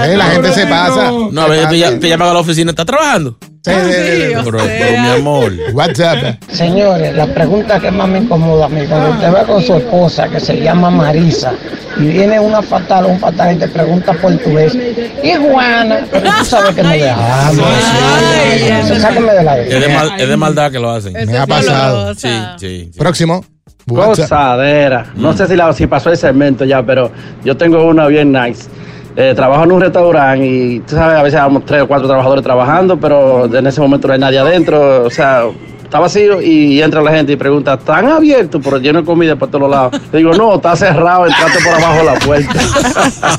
Eh, 0.06 0.16
la 0.18 0.26
gente 0.26 0.52
se 0.54 0.66
pasa. 0.68 1.12
No, 1.32 1.42
a 1.42 1.48
veces 1.48 2.00
te 2.00 2.10
llaman 2.10 2.30
a 2.30 2.34
la 2.34 2.40
oficina, 2.40 2.72
¿estás 2.72 2.86
trabajando? 2.86 3.38
Sí, 3.64 3.74
sí, 3.74 3.92
sí, 3.92 3.92
sí. 3.92 4.34
Pero, 4.46 4.58
pero, 4.60 5.02
mi 5.02 5.08
amor. 5.10 5.52
WhatsApp. 5.74 6.42
Señores, 6.50 7.14
la 7.16 7.26
pregunta 7.28 7.80
que 7.80 7.92
más 7.92 8.08
me 8.08 8.20
incomoda 8.20 8.66
a 8.66 8.70
mí, 8.70 8.86
cuando 8.88 9.10
usted 9.10 9.34
va 9.34 9.44
con 9.44 9.62
su 9.62 9.76
esposa 9.76 10.30
que 10.30 10.40
se 10.40 10.56
llama 10.62 10.90
Marisa 10.90 11.52
y 12.00 12.04
viene 12.08 12.40
una 12.40 12.62
fatal 12.62 13.06
o 13.06 13.08
un 13.10 13.20
fatal 13.20 13.56
y 13.56 13.60
te 13.60 13.68
pregunta 13.68 14.14
portugués, 14.14 14.74
y 15.22 15.34
Juana, 15.34 16.00
pero 16.10 16.30
tú 16.40 16.46
sabes 16.46 16.76
que 16.76 16.84
no 16.84 16.90
dejamos. 16.92 17.56
sí. 17.58 19.00
Sáqueme 19.02 19.34
del 19.34 19.48
aire. 19.50 19.76
Es 19.76 19.82
de, 19.82 19.94
mal- 19.94 20.14
es 20.22 20.30
de 20.30 20.38
maldad 20.38 20.72
que 20.72 20.80
lo 20.80 20.90
hacen. 20.92 21.14
Me 21.30 21.38
ha 21.38 21.46
pasado. 21.46 22.16
Sí, 22.16 22.30
sí. 22.58 22.90
sí. 22.94 22.98
Próximo. 22.98 23.44
WhatsApp. 23.88 24.30
Gozadera. 24.30 25.06
No 25.16 25.34
sé 25.34 25.48
si, 25.48 25.56
la, 25.56 25.72
si 25.74 25.88
pasó 25.88 26.10
el 26.10 26.18
segmento 26.18 26.66
ya, 26.66 26.84
pero 26.84 27.12
yo 27.44 27.56
tengo 27.56 27.86
una 27.86 28.08
bien 28.08 28.32
nice. 28.32 28.70
Eh, 29.16 29.34
trabajo 29.36 29.64
en 29.64 29.72
un 29.72 29.82
restaurante 29.82 30.46
y 30.46 30.80
tú 30.82 30.96
sabes, 30.96 31.18
a 31.18 31.24
veces 31.24 31.40
vamos 31.40 31.66
tres 31.66 31.82
o 31.82 31.88
cuatro 31.88 32.08
trabajadores 32.08 32.44
trabajando, 32.44 33.00
pero 33.00 33.46
en 33.46 33.66
ese 33.66 33.82
momento 33.82 34.08
no 34.08 34.14
hay 34.14 34.20
nadie 34.20 34.38
adentro. 34.38 35.06
O 35.06 35.10
sea, 35.10 35.46
está 35.84 36.00
vacío 36.00 36.42
y 36.42 36.82
entra 36.82 37.02
la 37.02 37.12
gente 37.12 37.32
y 37.32 37.36
pregunta, 37.36 37.74
¿están 37.76 38.06
abiertos? 38.08 38.62
Pero 38.64 38.78
lleno 38.78 39.00
de 39.00 39.06
comida 39.06 39.36
por 39.36 39.50
todos 39.50 39.70
lados. 39.70 40.00
Le 40.12 40.20
digo, 40.20 40.34
no, 40.34 40.56
está 40.56 40.76
cerrado, 40.76 41.26
entrate 41.26 41.58
por 41.64 41.74
abajo 41.74 41.98
de 41.98 42.04
la 42.04 42.14
puerta. 42.16 42.54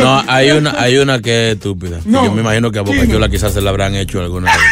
No, 0.00 0.22
hay 0.28 0.50
una, 0.50 0.74
hay 0.78 0.98
una 0.98 1.20
que 1.20 1.48
es 1.48 1.54
estúpida. 1.54 1.98
No. 2.04 2.24
Yo 2.24 2.32
me 2.32 2.42
imagino 2.42 2.70
que 2.70 2.78
a 2.78 2.82
Boca 2.82 3.06
Chula 3.08 3.28
quizás 3.28 3.52
se 3.52 3.60
la 3.60 3.70
habrán 3.70 3.94
hecho 3.94 4.20
alguna 4.20 4.52
vez. 4.52 4.62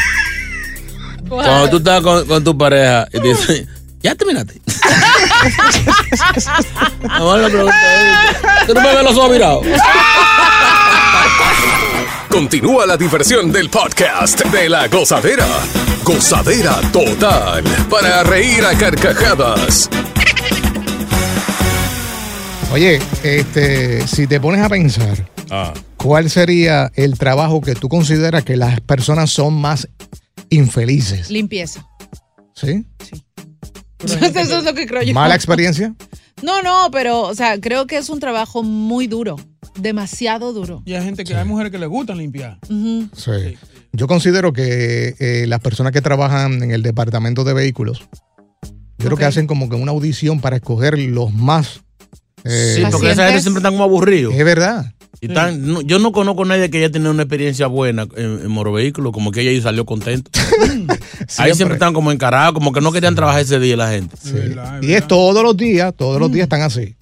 Cuando 1.29 1.71
tú 1.71 1.77
estás 1.79 2.03
con, 2.03 2.27
con 2.27 2.45
tu 2.45 2.57
pareja 2.57 3.07
y 3.13 3.21
te 3.21 3.29
dicen, 3.29 3.69
¿ya 4.03 4.15
terminaste? 4.15 4.61
Amor, 7.11 7.41
la 7.41 7.49
pregunta 7.49 7.77
¿tú 8.67 8.75
no 8.75 8.81
me 8.81 8.95
ves 8.95 9.05
los 9.05 9.17
ojos 9.17 9.33
virados? 9.33 9.65
Continúa 12.31 12.87
la 12.87 12.97
diversión 12.97 13.51
del 13.51 13.71
podcast 13.71 14.45
de 14.47 14.69
la 14.69 14.89
gozadera. 14.89 15.47
Gozadera 16.05 16.81
total. 16.93 17.65
Para 17.91 18.23
reír 18.25 18.65
a 18.65 18.77
carcajadas. 18.77 19.89
Oye, 22.73 23.01
este, 23.23 24.07
si 24.07 24.27
te 24.27 24.41
pones 24.41 24.63
a 24.63 24.69
pensar, 24.69 25.27
Ah. 25.51 25.73
¿cuál 25.97 26.29
sería 26.29 26.91
el 26.95 27.19
trabajo 27.19 27.61
que 27.61 27.75
tú 27.75 27.89
consideras 27.89 28.45
que 28.45 28.57
las 28.57 28.81
personas 28.81 29.31
son 29.31 29.55
más 29.55 29.89
infelices? 30.51 31.31
Limpieza. 31.31 31.87
¿Sí? 32.55 32.87
Eso 34.05 34.59
es 34.59 34.65
lo 34.65 34.75
que 34.75 34.87
creo 34.87 35.03
yo. 35.03 35.15
¿Mala 35.15 35.35
experiencia? 35.35 35.95
No, 36.43 36.63
no, 36.63 36.89
pero, 36.93 37.23
o 37.23 37.35
sea, 37.35 37.61
creo 37.61 37.87
que 37.87 37.97
es 37.97 38.09
un 38.11 38.21
trabajo 38.21 38.63
muy 38.63 39.07
duro. 39.07 39.37
Demasiado 39.79 40.53
duro. 40.53 40.83
Y 40.87 40.95
hay 40.95 41.03
gente 41.05 41.25
que 41.25 41.35
hay 41.35 41.45
mujeres 41.45 41.71
que 41.73 41.79
les 41.79 41.89
gustan 41.89 42.19
limpiar. 42.19 42.59
Sí. 42.69 43.57
Yo 43.93 44.07
considero 44.07 44.53
que 44.53 45.15
eh, 45.19 45.47
las 45.47 45.61
personas 45.61 45.93
que 45.93 46.01
trabajan 46.03 46.63
en 46.63 46.71
el 46.71 46.83
departamento 46.83 47.45
de 47.45 47.53
vehículos, 47.55 48.07
yo 48.99 49.07
creo 49.07 49.17
que 49.17 49.25
hacen 49.25 49.47
como 49.47 49.69
que 49.69 49.77
una 49.77 49.93
audición 49.93 50.41
para 50.41 50.57
escoger 50.57 50.99
los 50.99 51.33
más. 51.33 51.81
eh, 52.45 52.75
Sí, 52.77 52.83
porque 52.91 53.11
esa 53.11 53.27
gente 53.27 53.43
siempre 53.43 53.61
está 53.61 53.71
como 53.71 53.85
aburrido. 53.85 54.31
Es 54.31 54.45
verdad. 54.45 54.93
Y 55.21 55.29
tan- 55.29 55.67
no- 55.67 55.81
yo 55.81 55.99
no 55.99 56.13
conozco 56.13 56.43
a 56.43 56.47
nadie 56.47 56.69
que 56.71 56.79
haya 56.79 56.91
tenido 56.91 57.11
una 57.11 57.23
experiencia 57.23 57.67
buena 57.67 58.07
en, 58.17 58.41
en 58.43 58.51
Moro 58.51 58.73
Vehículo, 58.73 59.13
como 59.13 59.31
que 59.33 59.41
ella 59.43 59.51
ahí 59.51 59.61
salió 59.61 59.85
contento. 59.87 60.31
Ahí 61.39 61.55
siempre 61.55 61.75
están 61.77 61.93
como 61.95 62.13
encarados, 62.13 62.53
como 62.55 62.73
que 62.73 62.81
no 62.81 62.93
querían 62.93 63.15
trabajar 63.15 63.41
ese 63.41 63.59
día 63.59 63.77
la 63.77 63.91
gente. 63.91 64.15
Y 64.83 64.93
es 64.93 65.07
todos 65.09 65.43
los 65.43 65.57
días, 65.57 65.93
todos 65.97 66.21
los 66.21 66.31
días 66.31 66.45
están 66.45 66.61
así. 66.63 66.95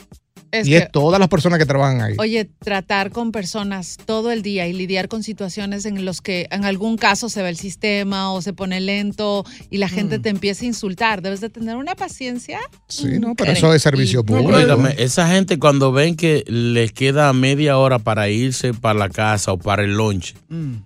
Es 0.54 0.66
y 0.66 0.70
que- 0.70 0.76
es 0.78 0.92
todas 0.92 1.18
las 1.18 1.28
personas 1.28 1.58
que 1.58 1.66
trabajan 1.66 2.00
ahí. 2.00 2.14
Oye, 2.18 2.48
tratar 2.60 3.10
con 3.10 3.32
personas 3.32 3.96
todo 4.04 4.30
el 4.30 4.42
día 4.42 4.66
y 4.68 4.72
lidiar 4.72 5.08
con 5.08 5.22
situaciones 5.22 5.84
en 5.84 6.04
los 6.04 6.20
que 6.20 6.46
en 6.50 6.64
algún 6.64 6.96
caso 6.96 7.28
se 7.28 7.42
va 7.42 7.48
el 7.48 7.56
sistema 7.56 8.32
o 8.32 8.40
se 8.40 8.52
pone 8.52 8.80
lento 8.80 9.44
y 9.70 9.78
la 9.78 9.88
gente 9.88 10.18
te 10.18 10.28
empieza 10.28 10.64
a 10.64 10.66
insultar. 10.68 11.22
Debes 11.22 11.40
de 11.40 11.50
tener 11.50 11.76
una 11.76 11.94
paciencia. 11.94 12.60
Sí, 12.88 13.18
no, 13.18 13.34
pero 13.34 13.52
eso 13.52 13.74
es 13.74 13.82
servicio 13.82 14.24
público. 14.24 14.86
Esa 14.96 15.28
gente 15.28 15.58
cuando 15.58 15.90
ven 15.92 16.14
que 16.16 16.44
les 16.46 16.92
queda 16.92 17.32
media 17.32 17.78
hora 17.78 17.98
para 17.98 18.28
irse 18.28 18.74
para 18.74 18.98
la 18.98 19.08
casa 19.08 19.52
o 19.52 19.58
para 19.58 19.82
el 19.84 19.94
lunch 19.94 20.34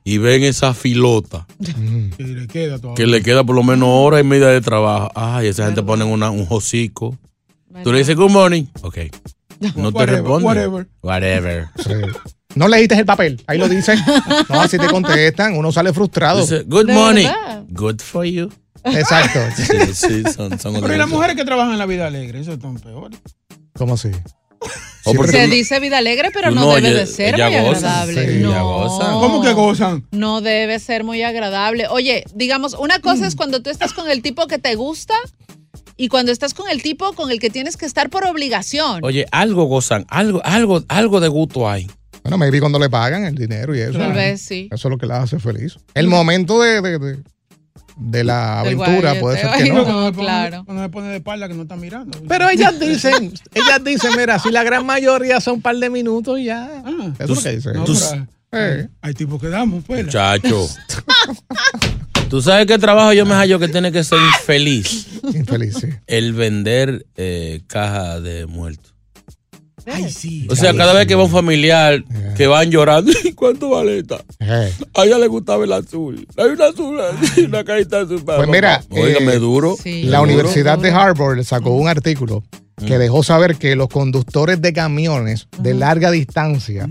y 0.05 0.19
ven 0.19 0.45
esa 0.45 0.73
filota 0.75 1.47
Y 2.19 2.23
le 2.25 2.47
queda 2.47 2.79
todo. 2.79 2.95
que 2.95 3.07
le 3.07 3.23
queda 3.23 3.45
por 3.45 3.55
lo 3.55 3.63
menos 3.63 3.89
hora 3.91 4.19
y 4.21 4.25
media 4.25 4.49
de 4.49 4.61
trabajo, 4.61 5.11
ay, 5.15 5.49
esa 5.49 5.67
gente 5.67 5.83
pone 5.83 6.05
una, 6.05 6.31
un 6.31 6.47
hocico. 6.49 7.19
Tú 7.85 7.93
le 7.93 7.99
dices 7.99 8.17
good 8.17 8.31
morning, 8.31 8.65
ok. 8.83 8.99
No 9.77 9.93
te 9.93 10.07
responde. 10.07 10.45
whatever. 10.47 10.87
Whatever. 11.03 11.69
Sí. 11.77 11.93
No 12.55 12.67
leíste 12.69 12.95
el 12.97 13.05
papel, 13.07 13.43
ahí 13.47 13.59
lo 13.59 13.69
dicen. 13.69 13.99
No, 14.49 14.61
así 14.61 14.79
te 14.79 14.87
contestan, 14.89 15.57
uno 15.57 15.71
sale 15.73 15.93
frustrado. 15.93 16.41
Dice, 16.41 16.63
good 16.67 16.91
morning. 16.91 17.27
Good 17.69 18.01
for 18.01 18.25
you. 18.25 18.51
Exacto. 18.85 19.41
Sí, 19.57 19.95
sí, 19.95 20.23
son, 20.35 20.59
son 20.59 20.75
Pero 20.81 20.95
y 20.95 20.99
las 20.99 21.09
mujeres 21.09 21.37
que 21.37 21.45
trabajan 21.45 21.73
en 21.73 21.79
la 21.79 21.87
vida 21.87 22.07
alegre, 22.07 22.41
eso 22.41 22.53
es 22.53 22.59
tan 22.59 22.77
peor. 22.77 23.11
¿Cómo 23.75 23.95
así? 23.95 24.11
O 25.05 25.15
porque 25.15 25.33
Se 25.33 25.47
dice 25.47 25.79
vida 25.81 25.99
alegre, 25.99 26.31
pero 26.33 26.51
no, 26.51 26.61
no, 26.63 26.75
debe 26.75 26.89
ella- 26.91 26.99
de 27.01 27.07
ser 27.07 27.33
muy 27.39 27.59
goza. 27.61 28.03
agradable. 28.03 28.33
Sí, 28.35 28.43
no. 28.43 28.51
ella 28.51 28.63
goza. 28.63 29.05
¿Cómo 29.13 29.43
que 29.43 29.53
gozan? 29.53 30.07
No 30.11 30.41
debe 30.41 30.79
ser 30.81 31.05
muy 31.05 31.23
agradable. 31.23 31.87
Oye, 31.89 32.25
digamos, 32.35 32.75
una 32.75 32.99
cosa 33.01 33.27
es 33.27 33.37
cuando 33.37 33.63
tú 33.63 33.71
estás 33.71 33.93
con 33.93 34.11
el 34.11 34.21
tipo 34.23 34.47
que 34.49 34.59
te 34.59 34.75
gusta 34.75 35.15
y 35.99 36.09
cuando 36.09 36.33
estás 36.33 36.55
con 36.55 36.71
el 36.71 36.83
tipo 36.83 37.13
con 37.13 37.31
el 37.31 37.39
que 37.41 37.51
tienes 37.51 37.77
que 37.77 37.85
estar 37.85 38.09
por 38.09 38.25
obligación. 38.25 39.01
Oye, 39.05 39.27
algo 39.33 39.65
gozan, 39.65 40.07
algo, 40.09 40.41
algo, 40.45 40.83
algo 40.89 41.21
de 41.21 41.29
gusto 41.29 41.69
hay. 41.69 41.87
Bueno, 42.23 42.39
maybe 42.39 42.61
cuando 42.61 42.79
le 42.79 42.89
pagan 42.89 43.25
el 43.25 43.35
dinero 43.35 43.75
y 43.77 43.81
eso. 43.81 43.99
Tal 43.99 44.13
vez 44.13 44.41
sí. 44.41 44.69
Eso 44.73 44.89
es 44.89 44.91
lo 44.93 44.97
que 44.99 45.07
la 45.07 45.21
hace 45.23 45.39
feliz. 45.39 45.77
El 45.95 46.09
momento 46.09 46.61
de, 46.63 46.81
de- 46.81 46.99
de- 46.99 47.23
de 48.01 48.23
la 48.23 48.61
aventura, 48.61 49.17
puede 49.19 49.41
ser 49.41 49.51
que 49.51 49.71
guayeteo. 49.71 49.75
no. 49.89 49.99
Ay, 50.07 50.13
no, 50.13 50.17
claro. 50.17 50.63
Cuando 50.65 50.83
me 50.85 50.89
pone 50.89 51.09
de 51.09 51.17
espalda 51.17 51.49
que 51.49 51.55
no 51.55 51.63
está 51.63 51.75
mirando. 51.75 52.17
Pero 52.29 52.49
ellas 52.49 52.79
dicen, 52.79 53.33
ellas 53.55 53.83
dicen, 53.85 54.13
mira, 54.17 54.39
si 54.39 54.53
la 54.53 54.63
gran 54.63 54.87
mayoría 54.87 55.41
son 55.41 55.55
un 55.55 55.63
par 55.63 55.75
de 55.77 55.91
minutos 55.91 56.39
ya. 56.41 56.83
Ah, 56.87 57.13
Eso 57.19 57.33
es 57.33 57.37
lo 57.39 57.43
que 57.43 57.57
dice. 57.57 57.73
No, 57.73 57.83
Tú- 57.85 57.99
pero 58.51 58.83
hay- 58.83 58.89
hay 59.03 59.15
tipos 59.15 59.41
que 59.41 59.49
damos, 59.49 59.83
pues. 59.85 60.07
Chacho. 60.09 60.69
¿Tú 62.29 62.43
sabes 62.43 62.67
qué 62.67 62.79
trabajo 62.79 63.13
yo 63.13 63.25
me 63.25 63.35
hallo 63.35 63.59
que 63.59 63.69
tiene 63.69 63.91
que 63.91 64.05
ser 64.05 64.19
infeliz? 64.19 65.07
Infeliz, 65.35 65.77
sí. 65.81 65.89
El 66.07 66.35
vender 66.35 67.07
eh, 67.17 67.63
caja 67.67 68.21
de 68.21 68.47
muertos. 68.47 68.95
Ay, 69.87 70.11
sí. 70.11 70.47
O 70.51 70.55
sea, 70.57 70.75
cada 70.75 70.93
vez 70.93 71.07
que 71.07 71.15
va 71.15 71.25
un 71.25 71.31
familiar 71.31 72.05
que 72.37 72.47
van 72.47 72.71
llorando, 72.71 73.11
"¿Y 73.25 73.33
¿cuánto 73.35 73.71
vale 73.71 74.01
esta? 74.01 74.17
A 74.95 75.05
ella 75.05 75.19
le 75.19 75.27
gustaba 75.29 75.65
el 75.65 75.73
azul. 75.73 76.27
Hay 76.37 76.49
una 76.51 76.67
azul, 76.67 77.01
una 77.47 77.65
cajita 77.65 78.01
azul. 78.03 78.23
Pues 78.23 78.49
mira, 78.49 78.83
Óigame, 78.91 79.33
eh, 79.35 79.39
duro. 79.39 79.77
La 79.85 80.21
Universidad 80.21 80.79
de 80.79 80.91
Harvard 80.91 81.43
sacó 81.45 81.71
un 81.71 81.89
artículo 81.89 82.43
que 82.87 82.99
dejó 82.99 83.23
saber 83.23 83.57
que 83.57 83.75
los 83.75 83.89
conductores 83.89 84.61
de 84.61 84.73
camiones 84.73 85.49
de 85.59 85.75
larga 85.75 86.11
distancia 86.11 86.87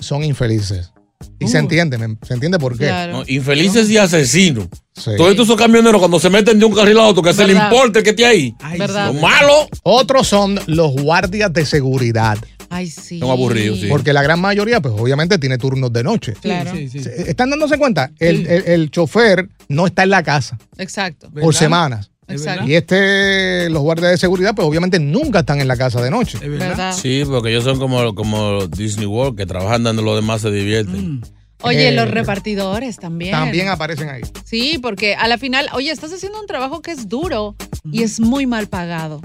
son 0.00 0.22
infelices. 0.24 0.92
Y 1.38 1.48
se 1.48 1.58
entiende, 1.58 1.96
me- 1.98 2.16
se 2.26 2.34
entiende 2.34 2.58
por 2.58 2.76
qué. 2.76 2.90
No, 3.10 3.22
infelices 3.26 3.88
y 3.90 3.96
asesinos. 3.96 4.66
Sí. 4.94 5.10
Todos 5.16 5.30
estos 5.38 5.56
camioneros 5.56 5.98
cuando 5.98 6.20
se 6.20 6.28
meten 6.30 6.58
de 6.58 6.64
un 6.66 6.74
carril 6.74 6.98
a 6.98 7.04
otro, 7.04 7.22
que 7.22 7.32
se 7.32 7.46
le 7.46 7.54
¿Verdad? 7.54 7.70
importe 7.72 8.02
que 8.02 8.10
esté 8.10 8.26
ahí. 8.26 8.54
¿Verdad? 8.78 9.08
Son 9.08 9.20
malos. 9.20 9.66
Otros 9.82 10.26
son 10.28 10.58
los 10.66 10.92
guardias 10.92 11.52
de 11.52 11.64
seguridad. 11.64 12.36
Ay, 12.68 12.88
sí. 12.88 13.18
Son 13.18 13.30
aburridos, 13.30 13.80
sí. 13.80 13.86
Porque 13.88 14.12
la 14.12 14.22
gran 14.22 14.40
mayoría, 14.40 14.80
pues 14.80 14.94
obviamente 14.96 15.38
tiene 15.38 15.58
turnos 15.58 15.92
de 15.92 16.04
noche. 16.04 16.34
Claro. 16.40 16.70
Se- 16.72 17.30
¿Están 17.30 17.50
dándose 17.50 17.78
cuenta? 17.78 18.10
El, 18.18 18.46
el- 18.46 18.64
el 18.66 18.90
chofer 18.90 19.48
no 19.68 19.86
está 19.86 20.02
en 20.04 20.10
la 20.10 20.22
casa 20.22 20.58
Exacto. 20.78 21.30
por 21.30 21.54
semanas. 21.54 22.09
Exacto. 22.32 22.66
Y 22.68 22.74
este, 22.74 23.68
los 23.70 23.82
guardias 23.82 24.12
de 24.12 24.18
seguridad, 24.18 24.54
pues 24.54 24.66
obviamente 24.66 24.98
nunca 24.98 25.40
están 25.40 25.60
en 25.60 25.68
la 25.68 25.76
casa 25.76 26.00
de 26.02 26.10
noche. 26.10 26.38
¿Verdad? 26.46 26.94
Sí, 26.96 27.22
porque 27.26 27.50
ellos 27.50 27.64
son 27.64 27.78
como, 27.78 28.14
como 28.14 28.66
Disney 28.66 29.06
World, 29.06 29.36
que 29.36 29.46
trabajan 29.46 29.82
donde 29.82 30.02
los 30.02 30.16
demás 30.16 30.40
se 30.42 30.50
divierten. 30.50 31.22
Oye, 31.62 31.88
Eh, 31.88 31.92
los 31.92 32.10
repartidores 32.10 32.96
también. 32.96 33.32
También 33.32 33.68
aparecen 33.68 34.08
ahí. 34.08 34.22
Sí, 34.44 34.78
porque 34.80 35.14
a 35.14 35.28
la 35.28 35.36
final, 35.36 35.68
oye, 35.74 35.90
estás 35.90 36.12
haciendo 36.12 36.40
un 36.40 36.46
trabajo 36.46 36.80
que 36.80 36.90
es 36.92 37.08
duro 37.08 37.54
y 37.92 38.02
es 38.02 38.18
muy 38.18 38.46
mal 38.46 38.66
pagado. 38.68 39.20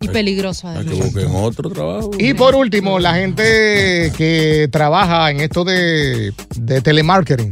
Y 0.00 0.08
peligroso 0.08 0.68
Hay 0.68 0.84
que 0.84 0.90
además. 0.90 1.12
busquen 1.12 1.28
otro 1.34 1.70
trabajo. 1.70 2.10
Y 2.18 2.32
por 2.34 2.54
último, 2.54 2.98
la 3.00 3.14
gente 3.16 4.12
que 4.16 4.68
trabaja 4.70 5.30
en 5.30 5.40
esto 5.40 5.64
de, 5.64 6.32
de 6.56 6.80
telemarketing, 6.80 7.50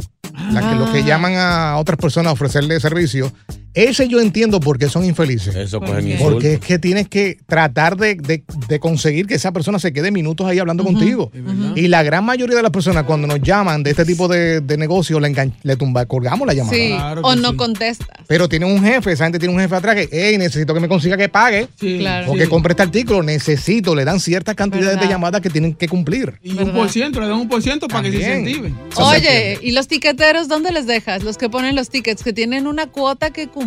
la 0.52 0.68
que, 0.70 0.76
los 0.76 0.90
que 0.90 1.02
llaman 1.02 1.34
a 1.36 1.76
otras 1.78 1.98
personas 1.98 2.30
a 2.30 2.32
ofrecerle 2.34 2.78
servicio, 2.78 3.32
ese 3.76 4.08
yo 4.08 4.20
entiendo 4.20 4.58
por 4.58 4.78
qué 4.78 4.88
son 4.88 5.04
infelices. 5.04 5.54
Eso 5.54 5.78
¿Por 5.78 5.90
cogen 5.90 6.04
qué? 6.06 6.10
insultos. 6.12 6.32
Porque 6.32 6.52
es 6.54 6.60
que 6.60 6.78
tienes 6.78 7.08
que 7.08 7.38
tratar 7.46 7.96
de, 7.96 8.14
de- 8.16 8.42
de 8.68 8.80
conseguir 8.80 9.26
que 9.26 9.34
esa 9.34 9.52
persona 9.52 9.78
se 9.78 9.92
quede 9.92 10.10
minutos 10.10 10.46
ahí 10.46 10.58
hablando 10.58 10.82
contigo. 10.82 11.30
Y 11.76 11.88
la 11.88 12.02
gran 12.02 12.24
mayoría 12.24 12.56
de 12.56 12.62
las 12.62 12.72
personas 12.72 13.04
cuando 13.04 13.26
nos 13.26 13.40
llaman 13.40 13.82
de 13.82 13.90
este 13.90 14.04
tipo 14.04 14.26
de, 14.28 14.60
de 14.62 14.76
negocio, 14.78 15.20
le, 15.20 15.52
le 15.62 15.76
tumba, 15.76 16.06
colgamos 16.06 16.46
la 16.46 16.54
llamada. 16.54 16.74
Sí, 16.76 16.94
o 17.22 17.36
no 17.36 17.56
contestas. 17.56 18.08
Pero 18.26 18.48
tiene 18.48 18.64
un 18.66 18.82
jefe, 18.82 19.12
esa 19.12 19.24
gente 19.24 19.38
tiene 19.38 19.54
un 19.54 19.60
jefe 19.60 19.74
atrás 19.76 19.94
que, 19.94 20.08
hey, 20.10 20.38
necesito 20.38 20.72
que 20.72 20.80
me 20.80 20.88
consiga 20.88 21.16
que 21.18 21.28
pague. 21.28 21.68
Claro. 21.78 22.32
O 22.32 22.34
que 22.34 22.48
compre 22.48 22.72
este 22.72 22.82
artículo, 22.82 23.22
necesito, 23.22 23.94
le 23.94 24.04
dan 24.06 24.20
ciertas 24.20 24.54
cantidades 24.54 24.98
de 24.98 25.06
llamadas 25.06 25.42
que 25.42 25.50
tienen 25.50 25.74
que 25.74 25.86
cumplir. 25.86 26.32
Y 26.42 26.56
un 26.58 26.72
por 26.72 26.88
ciento, 26.88 27.20
le 27.20 27.28
dan 27.28 27.36
un 27.40 27.48
por 27.48 27.62
ciento 27.62 27.88
para 27.88 28.02
que 28.04 28.12
se 28.12 28.16
incentiven. 28.18 28.74
Oye, 28.96 29.58
¿y 29.62 29.72
los 29.72 29.86
tiqueteros 29.86 30.48
dónde 30.48 30.72
les 30.72 30.86
dejas? 30.86 31.22
Los 31.22 31.36
que 31.36 31.50
ponen 31.50 31.76
los 31.76 31.90
tickets, 31.90 32.22
que 32.22 32.32
tienen 32.32 32.66
una 32.66 32.86
cuota 32.86 33.30
que 33.30 33.48
cumplir 33.48 33.65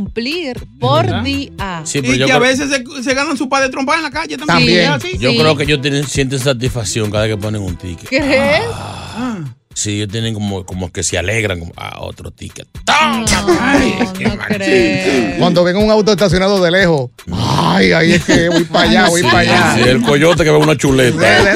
por 0.80 1.06
verdad? 1.06 1.24
día. 1.24 1.82
Sí, 1.86 2.02
pero 2.02 2.14
y 2.14 2.18
yo 2.20 2.26
que 2.26 2.32
a 2.32 2.40
veces 2.40 2.70
se, 2.70 3.04
se 3.04 3.14
ganan 3.14 3.38
su 3.38 3.48
par 3.50 3.64
de 3.64 3.70
trompas 3.70 3.98
en 3.98 4.04
la 4.04 4.12
calle 4.12 4.38
también. 4.38 4.92
Yo 5.20 5.32
Sí. 5.32 5.38
creo 5.38 5.56
que 5.56 5.64
ellos 5.64 5.82
tienen, 5.82 6.08
sienten 6.08 6.40
satisfacción 6.40 7.10
cada 7.12 7.26
vez 7.26 7.36
que 7.36 7.42
ponen 7.42 7.62
un 7.62 7.76
ticket. 7.76 8.08
¿Crees? 8.10 8.64
Ah. 8.74 9.40
Sí, 9.74 9.92
ellos 9.98 10.10
tienen 10.10 10.34
como, 10.34 10.66
como 10.66 10.92
que 10.92 11.04
se 11.04 11.18
alegran, 11.18 11.60
como, 11.60 11.72
ah, 11.78 11.98
otro 12.02 12.32
ticket. 12.32 12.68
No, 12.86 13.20
no 14.30 14.38
creo. 14.48 15.38
Cuando 15.40 15.64
ven 15.64 15.78
un 15.78 15.90
auto 15.90 16.12
estacionado 16.12 16.62
de 16.62 16.70
lejos, 16.72 17.12
ay, 17.32 17.94
ahí 17.94 18.12
es 18.14 18.26
que 18.26 18.50
voy 18.50 18.64
para 18.66 18.90
allá, 18.90 19.08
voy 19.08 19.22
Sí, 19.22 19.28
para 19.28 19.40
allá. 19.40 19.76
sí, 19.76 19.90
el 19.90 20.02
coyote 20.02 20.44
que 20.44 20.52
ve 20.52 20.58
una 20.58 20.76
chuleta. 20.76 21.18